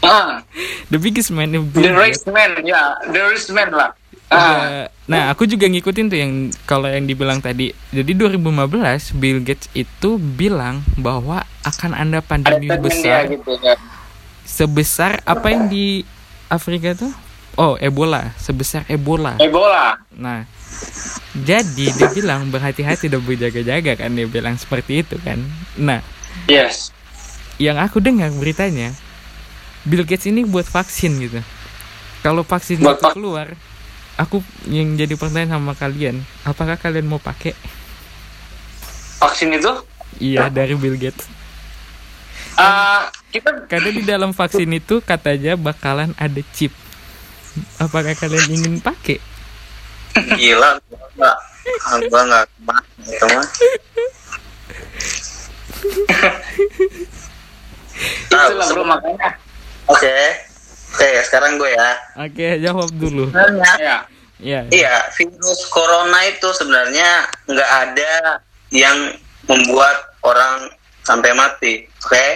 [0.00, 0.40] Ah,
[0.90, 2.22] The biggest man the Bill Gates.
[2.24, 3.90] rich man, ya, the rich man lah.
[4.30, 6.32] Ah, Udah- nah, aku juga ngikutin tuh yang
[6.68, 7.72] kalau yang dibilang tadi.
[7.90, 13.74] Jadi 2015 Bill Gates itu bilang bahwa akan ada ada pandemi dia besar gitu ya.
[14.44, 16.04] sebesar apa yang di
[16.48, 17.12] Afrika tuh?
[17.58, 19.34] Oh, Ebola, sebesar Ebola.
[19.42, 19.98] Ebola.
[20.14, 20.46] Nah,
[21.34, 25.42] jadi dia bilang berhati-hati dan berjaga-jaga kan dia bilang seperti itu kan.
[25.74, 26.00] Nah,
[26.46, 26.94] Yes.
[27.58, 28.94] yang aku dengar beritanya
[29.82, 31.40] Bill Gates ini buat vaksin gitu.
[32.22, 33.54] Kalau vaksin Buat itu keluar,
[34.18, 37.54] aku yang jadi pertanyaan sama kalian, apakah kalian mau pakai?
[39.22, 39.72] Vaksin itu?
[40.18, 41.30] Iya dari Bill Gates.
[42.58, 46.74] Ah, kita Karena di dalam vaksin itu katanya bakalan ada chip.
[47.78, 49.22] Apakah kalian ingin pakai?
[50.38, 51.36] gila gua nggak
[51.86, 53.46] ah, gua nggak ke mana itu mah
[58.48, 59.30] itulah bro makanya.
[59.90, 60.14] oke
[60.98, 63.30] oke sekarang gue ya Oke, jawab dulu.
[63.78, 64.02] Ya.
[64.38, 64.60] Ya.
[64.66, 69.14] Iya, virus corona itu sebenarnya nggak ada yang
[69.46, 70.70] membuat orang
[71.02, 71.86] sampai mati.
[72.02, 72.26] Oke,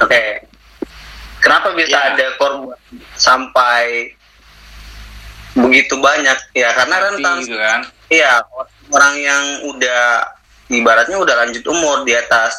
[0.00, 0.24] oke.
[1.40, 2.08] Kenapa bisa Iya.
[2.12, 2.76] ada korban
[3.16, 4.12] sampai
[5.56, 6.36] begitu banyak?
[6.52, 7.36] Ya karena rentan.
[7.44, 7.80] Gitu kan.
[8.08, 8.40] Iya,
[8.88, 10.24] orang yang udah
[10.68, 12.52] ibaratnya udah lanjut umur di atas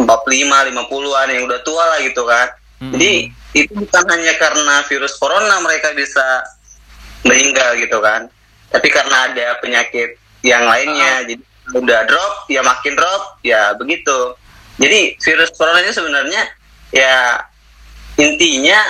[0.00, 0.06] 45,
[0.72, 2.48] 50-an yang udah tua lah gitu kan.
[2.80, 2.92] Mm-mm.
[2.96, 3.12] Jadi
[3.50, 6.22] itu bukan hanya karena virus corona mereka bisa
[7.26, 8.30] meninggal gitu kan.
[8.70, 10.14] Tapi karena ada penyakit
[10.46, 11.42] yang lainnya, jadi
[11.74, 14.38] udah drop, ya makin drop, ya begitu.
[14.78, 16.42] Jadi virus corona ini sebenarnya
[16.94, 17.42] ya
[18.16, 18.80] intinya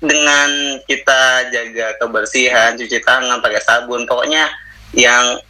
[0.00, 4.48] dengan kita jaga kebersihan, cuci tangan, pakai sabun, pokoknya
[4.96, 5.40] yang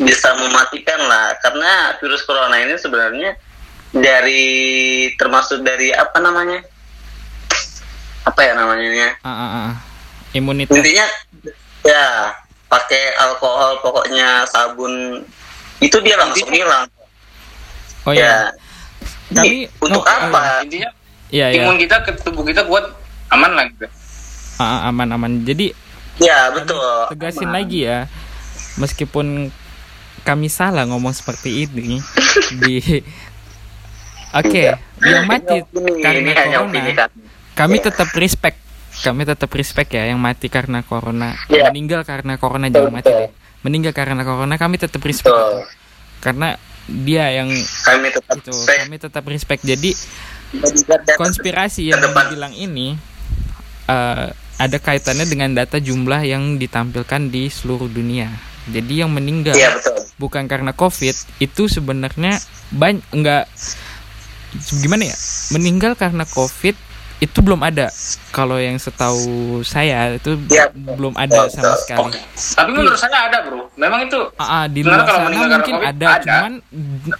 [0.00, 1.32] bisa mematikan lah.
[1.40, 3.36] Karena virus corona ini sebenarnya
[3.92, 4.46] dari
[5.16, 6.60] termasuk dari apa namanya?
[8.28, 9.16] Apa ya namanya?
[9.20, 9.70] Ah, ah, ah.
[10.30, 10.76] Imunitas.
[10.76, 11.06] Intinya
[11.80, 12.28] ya
[12.68, 15.24] pakai alkohol, pokoknya sabun
[15.80, 16.84] itu dia langsung hilang.
[18.04, 18.20] Oh ya.
[18.20, 18.36] ya.
[19.32, 20.64] Kami untuk no, apa?
[20.64, 20.88] intinya
[21.28, 21.60] Iya ya.
[21.60, 22.88] imun kita ke tubuh kita kuat
[23.28, 23.84] aman lah gitu
[24.56, 25.32] Ah, ah, aman aman.
[25.42, 25.72] Jadi
[26.18, 26.82] Ya betul.
[27.08, 27.62] tegasin Aman.
[27.62, 28.08] lagi ya.
[28.76, 29.52] Meskipun
[30.24, 32.00] kami salah ngomong seperti ini
[32.60, 33.00] di
[34.28, 37.06] Oke, yang mati Ini- karena ini hanya corona.
[37.58, 37.82] Kami.
[37.82, 38.58] Tetap respect.
[38.98, 41.34] Kami tetap respect ya yang mati karena corona.
[41.46, 41.70] Iya.
[41.70, 43.30] Meninggal karena corona jangan mati deh.
[43.62, 45.30] Meninggal karena corona kami tetap respect.
[45.30, 45.66] Betul.
[46.18, 46.54] Karena
[46.88, 47.52] dia yang
[47.84, 48.78] Kami tetap itu respect.
[48.80, 49.62] kami tetap respect.
[49.62, 49.90] Jadi
[51.14, 52.96] konspirasi yang dibilang ini
[53.86, 54.26] eh,
[54.58, 58.32] ada kaitannya dengan data jumlah yang ditampilkan di seluruh dunia.
[58.68, 59.96] Jadi yang meninggal Iya betul.
[60.20, 62.36] bukan karena covid itu sebenarnya
[62.68, 63.48] banyak enggak
[64.80, 65.16] gimana ya
[65.52, 66.76] meninggal karena covid
[67.18, 67.90] itu belum ada
[68.30, 69.18] kalau yang setahu
[69.60, 71.82] saya itu Iya, belum ada sama betul.
[71.82, 72.20] sekali oke
[72.54, 75.90] tapi menurut saya ada bro memang itu Ah, ah, di luar kalau sana mungkin COVID,
[75.90, 76.22] ada, ada.
[76.22, 76.52] Cuman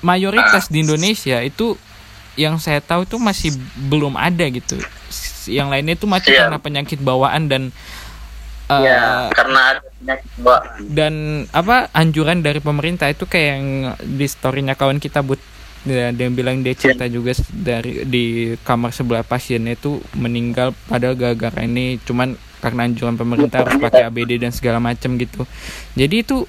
[0.00, 1.74] mayoritas di Indonesia itu
[2.34, 3.50] yang saya tahu itu masih
[3.90, 4.78] belum ada gitu.
[5.44, 6.46] Yang lainnya itu mati Iya.
[6.46, 7.62] karena penyakit bawaan dan
[9.28, 10.78] karena ada penyakit bawaan.
[10.88, 11.14] dan
[11.50, 13.64] apa anjuran dari pemerintah itu kayak yang
[13.98, 15.40] di storynya kawan kita but
[15.86, 21.62] ya, dia bilang dia cerita juga dari di kamar sebelah pasiennya itu meninggal padahal gara-gara
[21.62, 25.46] ini cuman karena anjuran pemerintah harus pakai ABD dan segala macam gitu.
[25.94, 26.42] Jadi itu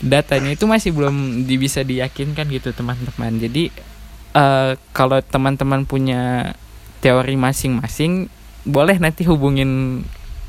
[0.00, 3.36] datanya itu masih belum bisa diyakinkan gitu teman-teman.
[3.36, 3.68] Jadi
[4.32, 6.54] eh, kalau teman-teman punya
[7.04, 8.32] teori masing-masing,
[8.64, 10.02] boleh nanti hubungin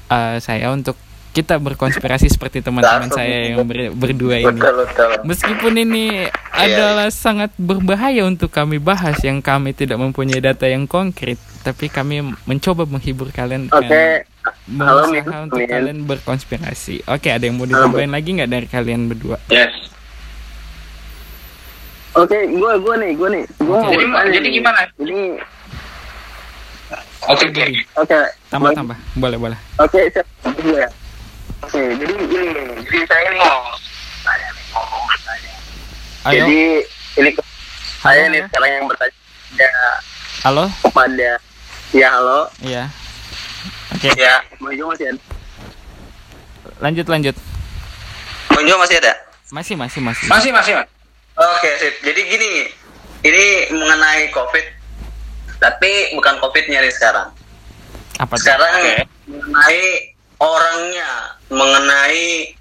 [0.07, 0.95] eh, saya untuk
[1.29, 4.49] kita berkonspirasi seperti teman-teman saya yang ber- berdua ini.
[4.49, 5.09] Betul betul.
[5.23, 6.33] Meskipun ini Iya.
[6.51, 12.19] adalah sangat berbahaya untuk kami bahas yang kami tidak mempunyai data yang konkret, tapi kami
[12.43, 13.85] mencoba menghibur kalian Oke.
[13.85, 14.25] dan
[14.79, 15.69] Halo, berusaha untuk Min.
[15.69, 17.05] kalian berkonspirasi.
[17.05, 19.37] Oke, ada yang mau ditambahin lagi nggak dari kalian berdua?
[19.47, 19.71] yes
[22.11, 23.45] Oke, gua gua nih, gua nih.
[23.59, 23.93] Gua Oke.
[23.93, 24.51] Jadi- jadi nih.
[24.51, 24.81] gimana?
[24.97, 25.19] Ini
[27.21, 27.63] oke oke
[27.95, 28.17] oke.
[28.49, 29.59] Tambah tambah, boleh boleh.
[29.77, 30.25] Oke, siap.
[30.59, 30.89] Iya.
[31.65, 32.41] Oke, jadi ini,
[32.85, 33.59] jadi saya ini mau
[36.27, 36.61] Ayo, Jadi
[37.23, 37.29] ini
[38.03, 39.15] saya nih sekarang yang bertanya
[39.55, 39.69] ya,
[40.43, 41.31] halo, kepada
[41.95, 42.39] ya halo.
[42.59, 42.83] Iya.
[43.95, 45.21] Oke, ya Mojo masih ada
[46.79, 47.35] lanjut lanjut.
[48.51, 49.13] Mojo masih ada
[49.49, 50.27] Masih masih masih.
[50.29, 50.87] masih masih mas.
[51.39, 51.95] Oke sip.
[52.03, 52.49] Jadi gini
[53.25, 54.65] ini mengenai covid
[55.57, 57.31] tapi bukan covidnya nih sekarang.
[58.19, 58.95] Apa sekarang Oke.
[59.31, 59.83] mengenai
[60.39, 61.11] orangnya
[61.47, 62.55] mengenai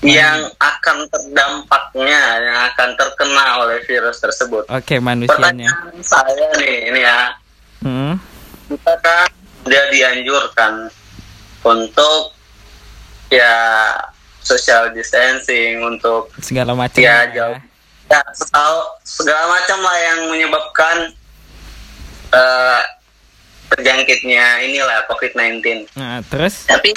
[0.00, 5.68] yang akan terdampaknya yang akan terkena oleh virus tersebut Oke, manusianya.
[5.68, 7.20] pertanyaan saya nih ini ya
[7.80, 8.12] Hmm.
[8.68, 9.24] kita kan
[9.60, 10.72] sudah dianjurkan
[11.62, 12.36] untuk
[13.28, 13.56] ya
[14.38, 16.96] social distancing untuk Segala macam.
[16.96, 17.32] ya ya.
[17.34, 17.56] jauh
[18.06, 18.20] ya
[19.00, 20.96] segala macam lah yang menyebabkan
[22.30, 22.80] eh
[23.70, 26.66] terjangkitnya inilah COVID-19 Nah, terus?
[26.66, 26.90] Tapi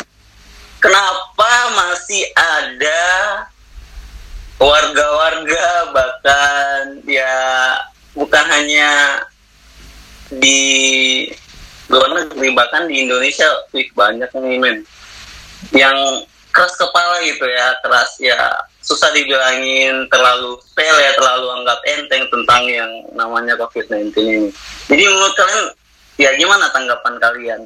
[0.82, 3.02] kenapa masih ada
[4.60, 7.36] warga-warga bahkan ya
[8.16, 9.24] bukan hanya
[10.40, 10.62] di
[11.92, 14.78] luar negeri bahkan di Indonesia wih, banyak nih men.
[15.72, 15.98] Yang
[16.54, 18.40] keras kepala gitu ya keras ya.
[18.84, 24.50] Susah dibilangin terlalu sepele terlalu anggap enteng tentang yang namanya COVID-19 ini.
[24.92, 25.66] Jadi menurut kalian
[26.16, 27.62] ya gimana tanggapan kalian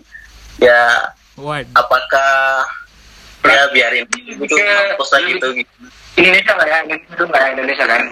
[0.58, 0.80] ya
[1.36, 1.70] Waduh.
[1.74, 2.64] apakah
[3.44, 5.48] ya biarin gitu Ke- mampus lah gitu
[6.16, 8.04] Indonesia lah ya Indonesia itu nggak ya, Indonesia kan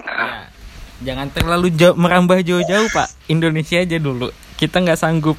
[0.95, 3.11] Ya, jangan terlalu jauh merambah jauh-jauh, Pak.
[3.27, 4.31] Indonesia aja dulu.
[4.55, 5.35] Kita nggak sanggup.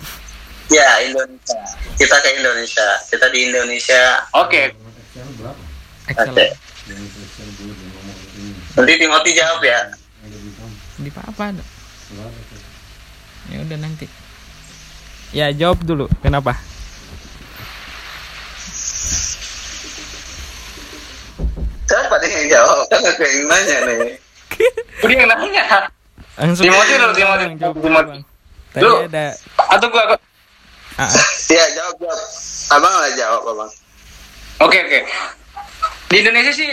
[0.68, 1.56] ya Indonesia
[1.94, 4.02] kita ke Indonesia kita di Indonesia
[4.34, 6.52] oke oke Excellent.
[8.74, 9.80] nanti Timothy jawab ya
[10.98, 11.64] Di apa ada?
[13.46, 14.06] Ya udah nanti.
[15.36, 16.08] Ya jawab dulu.
[16.24, 16.56] Kenapa?
[21.86, 23.98] siapa nih yang jawab kan aku yang nanya nih
[25.04, 25.64] Udah yang nanya
[26.36, 26.68] Langsung.
[26.68, 27.46] Timothy dulu, Timothy.
[27.56, 28.18] Timothy.
[28.76, 28.96] Tadi Dulu.
[29.08, 29.24] ada.
[29.72, 30.04] atau gua
[30.96, 31.12] Ah,
[31.52, 32.20] ya jawab jawab
[32.72, 33.70] abang lah jawab abang
[34.64, 34.98] oke oke
[36.08, 36.68] di Indonesia sih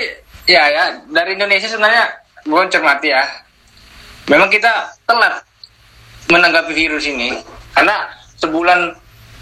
[0.47, 2.08] ya ya dari Indonesia sebenarnya
[2.47, 3.23] gua cermati ya
[4.32, 5.43] memang kita telat
[6.32, 7.36] menanggapi virus ini
[7.76, 8.95] karena sebulan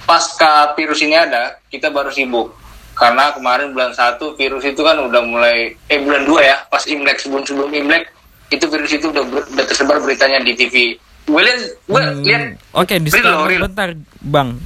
[0.04, 2.58] pasca virus ini ada, kita baru sibuk.
[2.92, 7.18] Karena kemarin bulan satu virus itu kan udah mulai eh bulan 2 ya, pas Imlek
[7.18, 8.12] sebelum sebelum Imlek
[8.52, 10.76] itu virus itu udah, udah tersebar beritanya di TV.
[11.24, 12.44] Gue lihat, gue Hmm, lihat
[12.76, 14.60] Oke, loh, disclaimer bentar, Bang.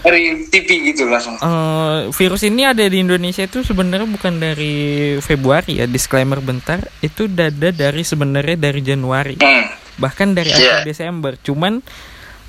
[0.00, 1.36] dari TV gitu langsung.
[1.36, 4.74] Eh, virus ini ada di Indonesia itu sebenarnya bukan dari
[5.20, 6.80] Februari ya, disclaimer bentar.
[6.98, 9.36] Itu udah ada dari sebenarnya dari Januari.
[9.38, 9.68] Hmm.
[10.00, 11.36] Bahkan dari akhir Desember.
[11.38, 11.84] Cuman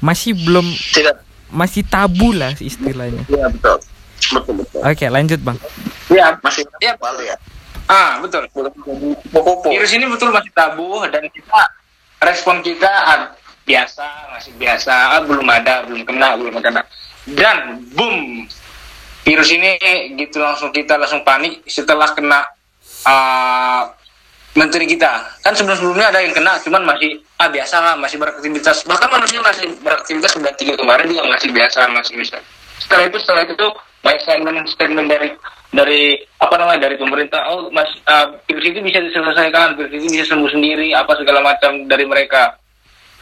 [0.01, 1.15] masih belum Tidak.
[1.53, 3.23] masih tabu lah istilahnya.
[3.29, 3.77] Iya betul.
[4.31, 4.79] Betul betul.
[4.85, 5.57] Oke, lanjut, Bang.
[6.09, 6.93] Iya, Masih Iya.
[7.21, 7.35] Ya.
[7.89, 8.47] Ah, betul.
[9.31, 9.67] Popo.
[9.69, 11.61] Virus ini betul masih tabu dan kita
[12.21, 13.19] respon kita ah,
[13.65, 14.05] biasa,
[14.37, 16.81] masih biasa, ah, belum ada, belum kena, belum kena.
[17.27, 18.47] Dan boom,
[19.21, 19.77] virus ini
[20.17, 22.45] gitu langsung kita langsung panik setelah kena
[23.05, 23.91] ah,
[24.55, 25.11] menteri kita.
[25.43, 28.83] Kan sebelum-sebelumnya ada yang kena, cuman masih ah biasa lah, masih beraktivitas.
[28.87, 32.37] Bahkan manusia masih beraktivitas bulan tiga kemarin juga masih biasa, masih bisa.
[32.81, 35.29] Setelah itu, setelah itu tuh banyak statement statement dari
[35.71, 36.03] dari
[36.41, 40.49] apa namanya dari pemerintah oh mas ah, virus itu bisa diselesaikan virus itu bisa sembuh
[40.49, 42.57] sendiri apa segala macam dari mereka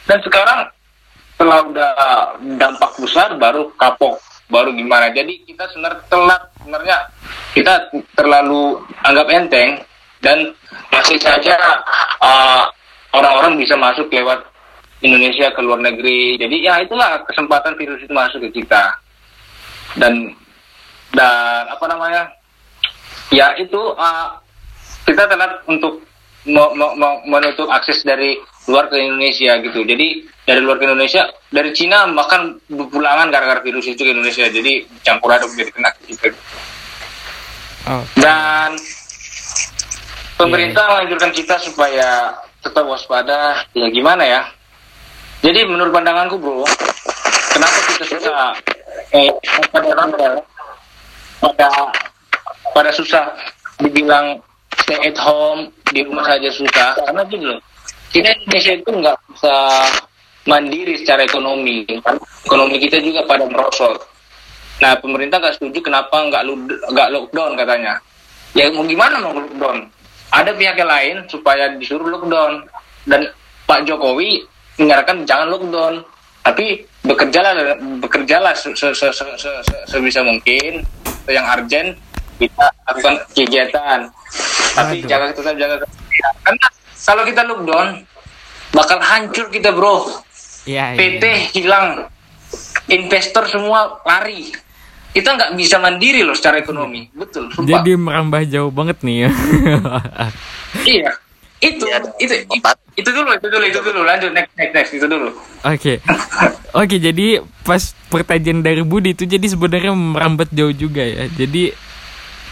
[0.08, 0.65] dan sekarang
[1.36, 1.92] setelah udah
[2.58, 4.18] dampak besar baru kapok
[4.50, 6.98] baru gimana jadi kita sebenarnya telat sebenarnya
[7.54, 7.74] kita
[8.18, 9.70] terlalu anggap enteng
[10.19, 10.51] dan
[10.91, 11.55] masih saja
[12.19, 12.63] uh,
[13.15, 14.43] orang-orang bisa masuk lewat
[14.99, 18.99] Indonesia ke luar negeri jadi ya itulah kesempatan virus itu masuk ke kita
[19.95, 20.36] dan
[21.15, 22.29] dan apa namanya
[23.34, 24.38] ya itu uh,
[25.05, 26.03] kita telat untuk
[26.45, 28.38] me- me- me- menutup akses dari
[28.69, 29.82] luar ke Indonesia gitu.
[29.82, 34.45] Jadi dari luar ke Indonesia, dari Cina bahkan berpulangan gara-gara virus itu ke Indonesia.
[34.49, 36.29] Jadi campur aduk jadi kena gitu.
[37.89, 38.77] Oh, Dan
[40.39, 42.32] pemerintah menganjurkan kita supaya
[42.63, 43.60] tetap waspada.
[43.75, 44.41] Ya gimana ya?
[45.43, 46.63] Jadi menurut pandanganku bro,
[47.52, 48.56] kenapa kita suka
[49.12, 49.32] eh
[49.71, 49.91] pada
[51.39, 51.69] pada
[52.71, 53.28] pada susah
[53.80, 54.39] dibilang
[54.84, 56.95] stay at home di rumah saja susah.
[57.04, 57.60] Karena gini loh
[58.15, 59.56] kita Indonesia itu nggak bisa
[60.47, 61.84] mandiri secara ekonomi.
[62.47, 63.99] Ekonomi kita juga pada merosot.
[64.84, 66.43] Nah pemerintah nggak setuju kenapa nggak
[66.91, 67.95] nggak lockdown katanya.
[68.58, 69.98] Ya mau gimana mau lockdown
[70.30, 72.65] ada pihak yang lain supaya disuruh lockdown.
[73.06, 73.26] Dan
[73.65, 74.46] Pak Jokowi
[74.78, 75.94] menyarankan jangan lockdown.
[76.42, 80.86] Tapi bekerjalah bekerjalah se- se- se- se- se- se- sebisa mungkin.
[81.26, 81.89] Yang urgent
[82.38, 84.00] kita lakukan kegiatan.
[84.74, 85.10] Tapi Aduh.
[85.10, 85.76] jaga tetap jaga
[86.39, 86.68] karena
[87.00, 87.88] kalau kita lockdown
[88.72, 90.06] bakal hancur kita bro.
[90.65, 90.98] Iya, iya.
[90.98, 91.24] PT
[91.58, 92.06] hilang.
[92.89, 94.50] Investor semua lari
[95.10, 97.65] kita nggak bisa mandiri loh secara ekonomi betul sumpah.
[97.67, 99.30] Jadi merambah jauh banget nih ya.
[100.95, 101.12] iya
[101.60, 105.06] itu Iya, itu itu, itu dulu itu dulu itu dulu lanjut next next next itu
[105.06, 105.30] dulu
[105.62, 106.00] Oke.
[106.72, 111.28] Oke, jadi pas pertanyaan dari Budi itu jadi sebenarnya merambat jauh juga ya.
[111.28, 111.76] Jadi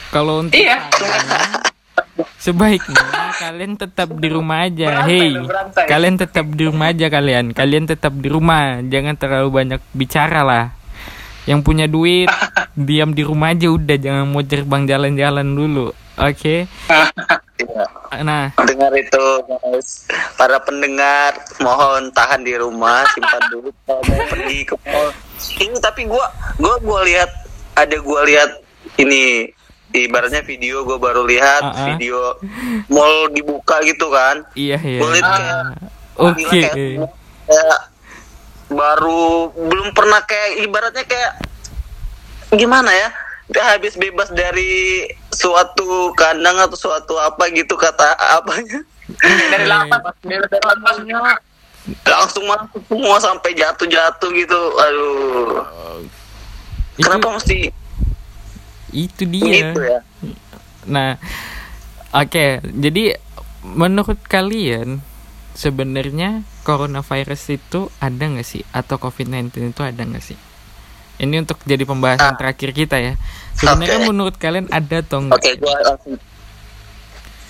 [0.10, 0.84] kalau untuk iya
[2.38, 3.00] sebaiknya
[3.38, 4.88] kalian tetap di rumah aja.
[4.92, 5.86] Berantai, Hey, berantai.
[5.86, 7.46] kalian tetap di rumah aja kalian.
[7.54, 10.64] Kalian tetap di rumah, jangan terlalu banyak bicara lah.
[11.48, 12.28] Yang punya duit
[12.78, 15.88] diam di rumah aja udah, jangan mau terbang jalan-jalan dulu.
[16.18, 16.68] Oke.
[16.68, 17.84] Iya.
[18.18, 20.08] Nah, Dengar itu guys.
[20.34, 25.12] Para pendengar mohon tahan di rumah, simpan dulu kalau mau pergi ke mall.
[25.60, 26.24] Ini tapi gua
[26.56, 27.28] gua gua lihat
[27.76, 28.64] ada gua lihat
[28.96, 29.52] ini
[29.92, 31.86] ibaratnya video gua baru lihat Ah, ah.
[31.90, 32.40] video
[32.88, 34.48] mall dibuka gitu kan.
[34.54, 35.04] iya ya.
[35.04, 35.58] Lihat kayak
[36.16, 36.40] Oke.
[36.40, 36.76] gila, kayak-
[37.44, 37.80] kayak
[38.68, 41.32] baru belum pernah kayak ibaratnya kayak
[42.52, 43.10] gimana ya
[43.48, 48.84] dia habis bebas dari suatu kandang atau suatu apa gitu kata apanya.
[49.24, 51.40] Dari lapas dari lapasnya
[52.04, 55.64] langsung masuk semua sampai jatuh-jatuh gitu aduh.
[57.00, 57.72] Itu, kenapa mesti
[58.92, 59.72] itu dia.
[59.72, 60.00] gitu ya?
[60.84, 61.16] Nah,
[62.12, 63.16] oke, jadi
[63.64, 65.00] menurut kalian
[65.56, 70.36] sebenarnya coronavirus itu ada nggak sih atau COVID-19 itu ada nggak sih?
[71.18, 72.38] Ini untuk jadi pembahasan Ah.
[72.38, 73.16] terakhir kita ya.
[73.56, 74.08] Sebenarnya Oke.
[74.12, 75.40] menurut kalian ada atau enggak?
[75.40, 76.14] oke gua langsung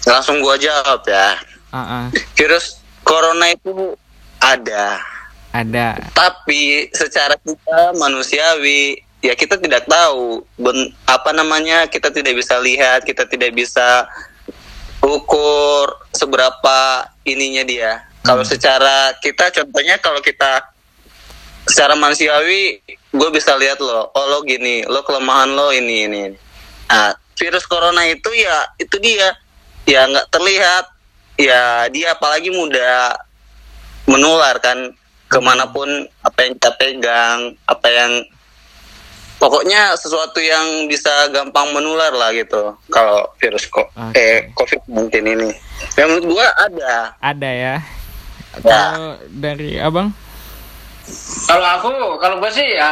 [0.07, 1.35] langsung gua jawab ya
[1.75, 3.91] ah, virus corona itu
[4.39, 5.03] ada
[5.51, 5.99] ada.
[6.15, 13.03] tapi secara kita manusiawi ya kita tidak tahu ben, apa namanya kita tidak bisa lihat
[13.03, 14.07] kita tidak bisa
[15.03, 17.91] ukur seberapa ininya dia
[18.27, 20.59] kalau secara kita contohnya kalau kita
[21.63, 26.37] secara manusiawi gue bisa lihat lo oh lo gini lo kelemahan lo ini ini, ini.
[26.87, 29.31] Nah, virus corona itu ya itu dia
[29.87, 30.85] ya nggak terlihat
[31.39, 33.15] ya dia apalagi mudah
[34.07, 34.91] menular kan
[35.27, 35.87] ke mana pun
[36.23, 38.11] apa yang kita pegang apa yang
[39.37, 44.15] pokoknya sesuatu yang bisa gampang menular lah gitu kalau virus kok Oke.
[44.17, 45.49] eh COVID-19 ini.
[45.99, 47.13] Yang menurut gua ada.
[47.21, 47.75] Ada ya.
[48.63, 48.93] Ya.
[48.93, 50.09] Kalau dari abang?
[51.47, 51.89] Kalau aku,
[52.19, 52.91] kalau gue sih ya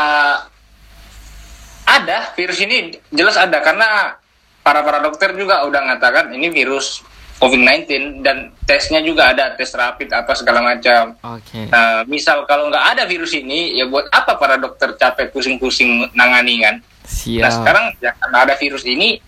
[1.85, 4.17] ada virus ini jelas ada karena
[4.65, 7.05] para para dokter juga udah ngatakan ini virus
[7.35, 11.19] COVID-19 dan tesnya juga ada tes rapid apa segala macam.
[11.35, 11.67] Oke.
[11.67, 16.63] Nah, misal kalau nggak ada virus ini, ya buat apa para dokter capek pusing-pusing nangani
[16.63, 16.75] kan?
[17.03, 17.43] Siap.
[17.43, 19.19] Nah sekarang ya karena ada virus ini,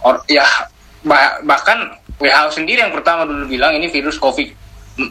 [0.00, 0.42] or, ya
[1.04, 4.61] bah- bahkan WHO sendiri yang pertama dulu bilang ini virus COVID.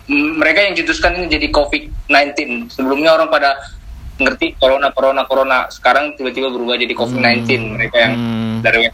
[0.07, 2.69] Mereka yang cetuskan ini jadi COVID-19.
[2.69, 3.57] Sebelumnya orang pada
[4.21, 5.65] ngerti corona, corona, corona.
[5.67, 7.49] Sekarang tiba-tiba berubah jadi COVID-19.
[7.77, 8.57] Mereka yang Hmm.
[8.61, 8.85] dari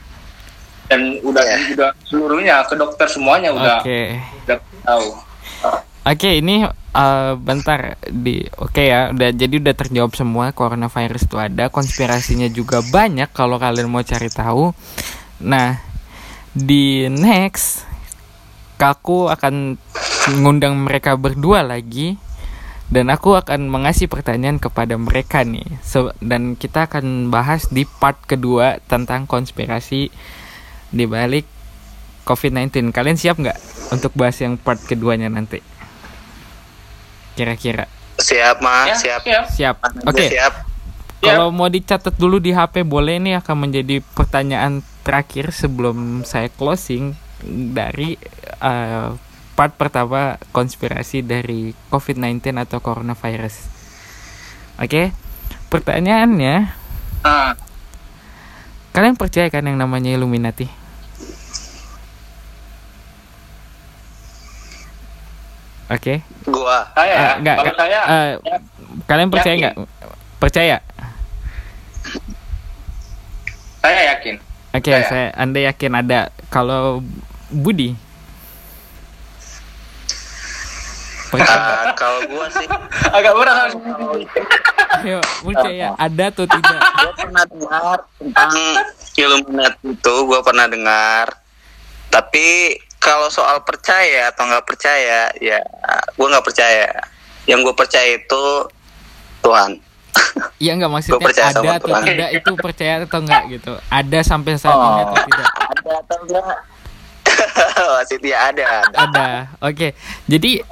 [0.88, 1.58] dan udah Ya.
[1.76, 4.16] udah seluruhnya ke dokter semuanya udah Oke.
[4.48, 4.58] udah
[4.88, 5.08] tahu.
[6.08, 6.64] Oke, ini
[6.96, 12.80] eh, bentar di Oke ya, udah jadi udah terjawab semua coronavirus itu ada, konspirasinya juga
[12.80, 14.72] banyak kalau kalian mau cari tahu.
[15.44, 15.84] Nah,
[16.56, 17.84] di next
[18.80, 19.78] aku akan
[20.42, 22.20] ngundang mereka berdua lagi
[22.88, 25.68] dan aku akan mengasih pertanyaan kepada mereka nih.
[25.84, 30.08] So, dan kita akan bahas di part kedua tentang konspirasi
[30.92, 31.44] di balik
[32.24, 32.96] COVID-19.
[32.96, 33.60] Kalian siap nggak
[33.92, 35.60] untuk bahas yang part keduanya nanti?
[37.36, 37.92] Kira-kira.
[38.18, 39.04] Siap, Mas.
[39.04, 39.22] Ya, siap.
[39.28, 39.44] siap.
[39.52, 39.76] Siap.
[40.08, 40.32] Oke.
[40.32, 40.54] Siap.
[41.18, 47.18] Kalau mau dicatat dulu di HP boleh nih akan menjadi pertanyaan terakhir sebelum saya closing
[47.44, 48.18] dari
[48.60, 49.10] eh,
[49.54, 50.22] part pertama
[50.52, 53.56] konspirasi dari COVID-19 atau coronavirus.
[54.78, 55.10] Oke.
[55.68, 56.56] Pertanyaannya,
[57.20, 57.52] Nah,
[58.94, 60.64] kalian percaya kan yang namanya Illuminati?
[65.88, 66.20] Oke.
[66.46, 66.84] Gua.
[66.92, 67.78] saya ya, Ah, enggak, kalau enggak.
[67.80, 68.58] saya Eh, ya,
[69.06, 69.62] Kalian percaya Yakin.
[69.64, 69.76] nggak?
[70.38, 70.78] Percaya?
[73.78, 74.36] saya yakin.
[74.70, 75.08] Oke, Percaya.
[75.08, 76.20] saya Anda yakin ada.
[76.48, 77.04] Kalau
[77.52, 77.96] Budi?
[81.28, 81.60] Percaya?
[81.60, 82.64] Ah, kalau gua sih
[83.12, 83.76] Agak berat harus
[85.04, 86.80] Ayo, percaya ada atau tidak?
[86.82, 88.52] gue pernah dengar tentang
[89.14, 91.26] Illuminati itu gue pernah dengar
[92.08, 95.60] tapi kalau soal percaya atau nggak percaya ya
[96.18, 96.88] gue nggak percaya
[97.46, 98.44] yang gue percaya itu
[99.46, 99.78] Tuhan
[100.58, 102.04] Iya nggak maksudnya percaya ada atau Tuhan.
[102.10, 103.74] tidak itu percaya atau enggak gitu.
[103.94, 105.48] Ada sampai saat ini atau tidak?
[105.54, 106.56] ada atau enggak
[108.02, 108.98] masih dia ada ada.
[109.06, 109.30] Ada.
[109.62, 109.94] Oke.
[110.26, 110.66] Jadi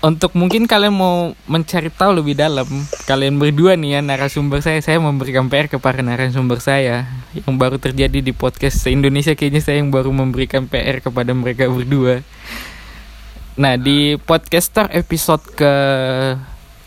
[0.00, 2.64] untuk mungkin kalian mau mencari tahu lebih dalam,
[3.04, 7.04] kalian berdua nih ya narasumber saya, saya memberikan PR kepada narasumber saya
[7.36, 12.24] yang baru terjadi di podcast Indonesia kayaknya saya yang baru memberikan PR kepada mereka berdua.
[13.60, 15.72] Nah di podcaster episode ke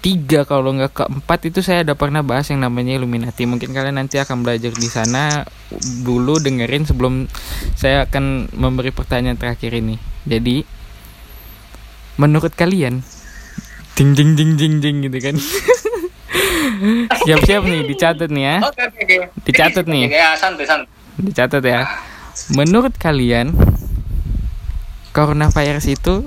[0.03, 3.47] tiga kalau nggak keempat itu saya ada pernah bahas yang namanya Illuminati.
[3.47, 5.47] Mungkin kalian nanti akan belajar di sana
[6.03, 7.31] dulu dengerin sebelum
[7.79, 9.95] saya akan memberi pertanyaan terakhir ini.
[10.27, 10.67] Jadi
[12.19, 12.99] menurut kalian
[13.95, 15.35] ding ding ding ding ding gitu kan
[17.25, 18.55] siap-siap nih dicatat nih ya.
[19.47, 20.05] Dicatat nih.
[20.11, 20.35] Ya,
[21.17, 21.87] dicatat ya
[22.53, 23.53] menurut kalian
[25.13, 26.25] coronavirus itu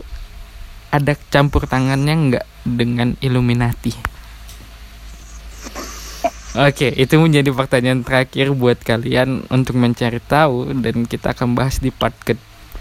[0.96, 4.16] ada campur tangannya nggak dengan Illuminati
[6.56, 11.92] Oke, itu menjadi pertanyaan terakhir buat kalian untuk mencari tahu dan kita akan bahas di
[11.92, 12.32] part ke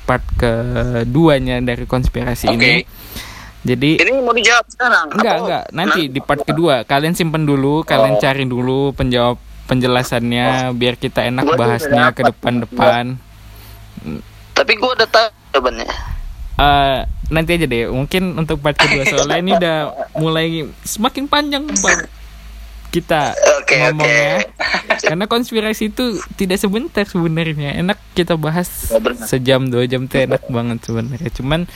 [0.07, 2.55] part keduanya dari konspirasi Oke.
[2.55, 2.73] ini.
[3.67, 5.63] Jadi ini mau dijawab sekarang Enggak, enggak.
[5.75, 9.35] Nanti di part kedua kalian simpen dulu, kalian cari dulu penjawab
[9.65, 13.17] penjelasannya biar kita enak Gua bahasnya ke depan-depan.
[14.55, 15.89] tapi gue udah tahu jawabannya
[16.55, 19.77] Eh nanti aja deh, mungkin untuk part kedua soalnya ini udah
[20.15, 20.47] mulai
[20.85, 22.05] semakin panjang Bang.
[22.93, 24.45] kita Oke, ngomongnya.
[24.47, 25.03] oke.
[25.03, 27.75] Karena konspirasi itu tidak sebentar sebenarnya.
[27.75, 28.71] Enak kita bahas
[29.27, 31.27] sejam dua jam tuh enak banget sebenarnya.
[31.35, 31.67] Cuman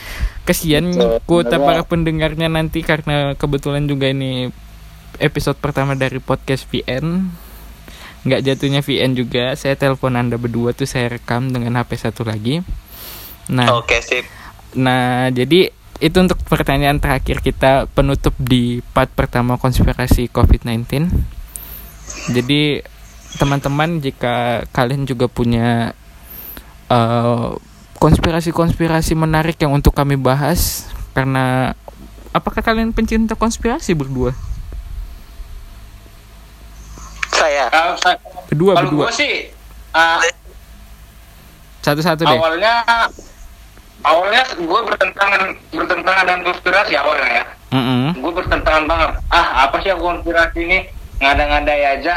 [0.96, 4.48] Betul, kuota para pendengarnya nanti karena kebetulan juga ini
[5.20, 7.28] episode pertama dari podcast VN.
[8.24, 9.52] Nggak jatuhnya VN juga.
[9.60, 12.64] Saya telepon Anda berdua tuh saya rekam dengan HP satu lagi.
[13.52, 14.39] Nah, oke sip
[14.76, 21.10] Nah, jadi itu untuk pertanyaan terakhir kita penutup di part pertama konspirasi COVID-19.
[22.32, 22.80] Jadi
[23.36, 25.92] teman-teman jika kalian juga punya
[26.88, 27.50] eh,
[28.00, 31.76] konspirasi-konspirasi menarik yang untuk kami bahas karena
[32.32, 34.32] apakah kalian pencinta konspirasi berdua?
[37.40, 37.72] saya
[38.52, 39.04] Berdua, kalau berdua.
[39.08, 39.32] gue sih
[39.96, 40.20] uh,
[41.80, 42.36] Satu-satu deh.
[42.36, 42.84] awalnya
[44.04, 45.42] awalnya gue bertentangan
[45.72, 47.44] bertentangan dengan konspirasi awalnya ya.
[47.70, 48.18] Mm-mm.
[48.18, 49.10] Gue bertentangan banget.
[49.30, 50.78] Ah apa sih konspirasi ini
[51.20, 52.16] ngada-ngadai aja.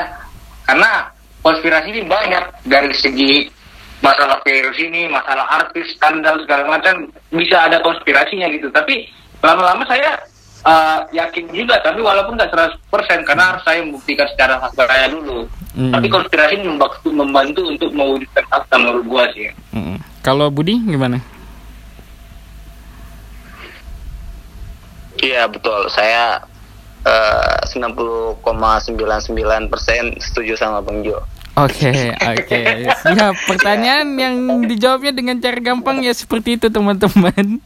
[0.64, 1.12] karena
[1.44, 3.52] konspirasi ini banyak dari segi
[4.00, 8.72] masalah virus ini, masalah artis, skandal segala macam bisa ada konspirasinya gitu.
[8.72, 9.08] Tapi
[9.44, 10.20] lama-lama saya
[10.68, 12.52] uh, yakin juga, tapi walaupun nggak
[12.92, 15.48] 100% karena harus saya membuktikan secara fakta dulu.
[15.76, 15.92] Hmm.
[15.92, 19.50] Tapi konspirasi ini membantu, membantu untuk mewujudkan fakta menurut gua sih.
[19.74, 19.98] Mm.
[20.22, 21.18] Kalau Budi gimana?
[25.24, 25.88] Iya betul.
[25.88, 26.44] Saya
[27.02, 28.44] eh, 90,99%
[30.20, 31.24] setuju sama Bang Jo.
[31.54, 32.60] Oke, oke.
[33.00, 33.34] Siap.
[33.46, 37.62] Pertanyaan yang dijawabnya dengan cara gampang ya seperti itu, teman-teman.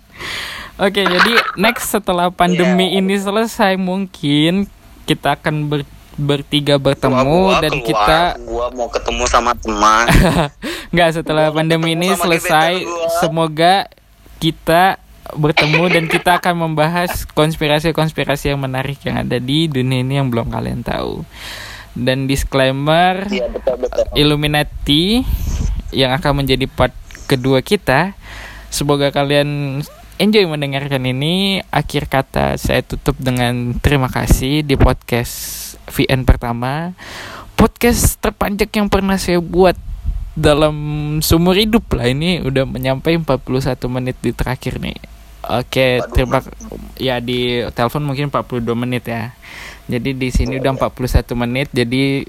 [0.78, 3.00] Oke, jadi next setelah pandemi Iya.
[3.00, 4.68] ini selesai mungkin
[5.06, 10.06] kita akan ber- bertiga bertemu Gua- gua dan keluar, kita gua mau ketemu sama teman.
[10.92, 13.08] nggak setelah pandemi ini selesai gua.
[13.18, 13.88] semoga
[14.38, 15.00] kita
[15.36, 20.48] bertemu dan kita akan membahas konspirasi-konspirasi yang menarik yang ada di dunia ini yang belum
[20.48, 21.26] kalian tahu.
[21.98, 24.06] Dan disclaimer Iya betul betul.
[24.14, 25.26] Illuminati
[25.90, 26.94] yang akan menjadi part
[27.26, 28.14] kedua kita.
[28.70, 29.82] Semoga kalian
[30.22, 31.66] enjoy mendengarkan ini.
[31.74, 36.94] Akhir kata saya tutup dengan terima kasih di podcast VN pertama.
[37.58, 39.74] Podcast terpanjang yang pernah saya buat
[40.38, 40.78] dalam
[41.26, 43.42] seumur hidup lah ini udah menyampai 41
[43.90, 45.17] menit di terakhir nih.
[45.48, 46.44] Oke, terima
[47.00, 49.32] ya di telepon mungkin 42 menit ya.
[49.88, 51.72] Jadi di sini udah 41 menit.
[51.72, 52.28] Jadi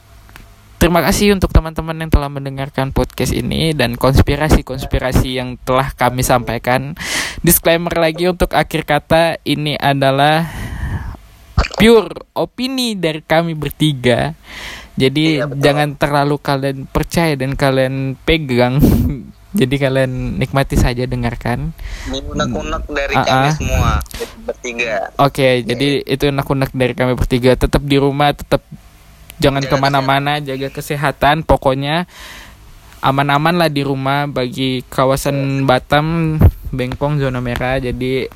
[0.78, 6.94] terima kasih untuk teman-teman yang telah mendengarkan podcast ini dan konspirasi-konspirasi yang telah kami sampaikan.
[7.42, 10.46] Disclaimer lagi untuk akhir kata ini adalah
[11.74, 14.38] pure opini dari kami bertiga.
[14.98, 18.78] Jadi Iya, jangan terlalu kalian percaya dan kalian pegang.
[19.48, 21.72] Jadi kalian nikmati saja dengarkan.
[22.12, 23.54] Unek-unek dari Ah, kami ah.
[23.56, 23.92] semua
[24.44, 25.08] bertiga.
[25.16, 27.56] Oke, jadi itu unek-unek dari kami bertiga.
[27.56, 28.60] Tetap di rumah, tetap
[29.40, 31.48] jangan Jaga ke mana-mana, jaga kesehatan.
[31.48, 32.04] Pokoknya
[33.00, 36.36] aman-aman lah di rumah bagi kawasan Batam,
[36.68, 37.80] Bengkong zona merah.
[37.80, 38.28] Jadi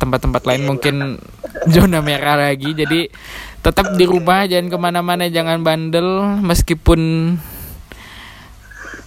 [0.00, 1.20] tempat-tempat lain mungkin
[1.76, 2.72] zona merah lagi.
[2.72, 3.12] Jadi
[3.60, 6.40] tetap di rumah, jangan ke mana-mana, jangan bandel.
[6.40, 7.36] Meskipun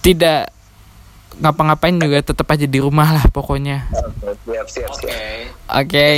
[0.06, 0.54] tidak
[1.40, 3.88] ngapa-ngapain juga tetap aja di rumah lah pokoknya.
[3.92, 5.06] Oke, siap siap Oke.
[5.06, 5.16] siap.
[5.72, 6.08] Oke.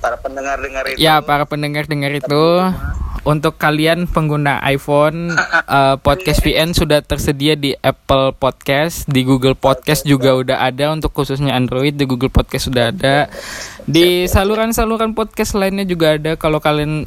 [0.00, 0.96] Para pendengar dengar itu.
[0.96, 2.44] Ya, para pendengar dengar itu
[3.20, 5.36] untuk kalian pengguna iPhone
[5.76, 11.12] eh, podcast VN sudah tersedia di Apple Podcast, di Google Podcast juga udah ada untuk
[11.12, 13.28] khususnya Android di Google Podcast sudah ada.
[13.84, 17.04] Di saluran-saluran podcast lainnya juga ada kalau kalian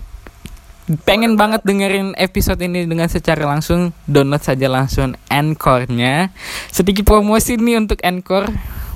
[1.08, 6.32] pengen banget dengerin episode ini dengan secara langsung download saja langsung Anchor-nya.
[6.68, 8.52] Sedikit promosi nih untuk Anchor.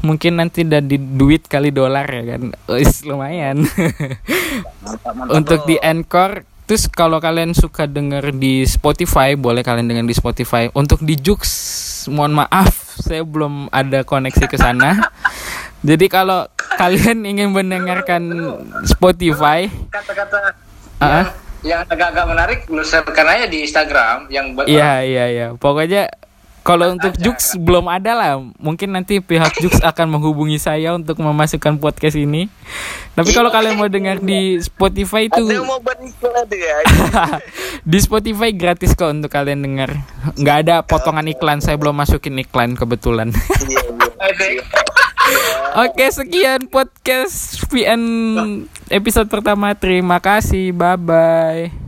[0.06, 2.54] Mungkin nanti udah di duit kali dolar ya kan.
[2.70, 3.66] Wis lumayan.
[4.84, 10.04] Mantap, mantap, untuk di Anchor terus kalau kalian suka denger di Spotify boleh kalian denger
[10.04, 11.48] di Spotify untuk di Jux
[12.12, 15.00] mohon maaf saya belum ada koneksi ke sana
[15.88, 16.44] jadi kalau
[16.76, 18.28] kalian ingin mendengarkan
[18.84, 20.68] Spotify Kata-kata
[20.98, 21.30] Ah.
[21.66, 25.48] Yang, agak-agak menarik, lu sharekan aja di Instagram yang buat iya iya iya.
[25.58, 26.10] Pokoknya
[26.68, 28.32] kalau untuk Jux belum ada lah.
[28.60, 32.52] Mungkin nanti pihak Jux akan menghubungi saya untuk memasukkan podcast ini.
[33.16, 35.64] Tapi kalau kalian mau dengar di Spotify itu ya.
[37.96, 39.96] di Spotify gratis kok untuk kalian dengar.
[40.36, 43.32] Nggak ada potongan iklan, saya belum masukin iklan kebetulan.
[45.78, 48.02] Oke, sekian podcast VN
[48.90, 49.76] episode pertama.
[49.78, 50.74] Terima kasih.
[50.74, 51.87] Bye bye.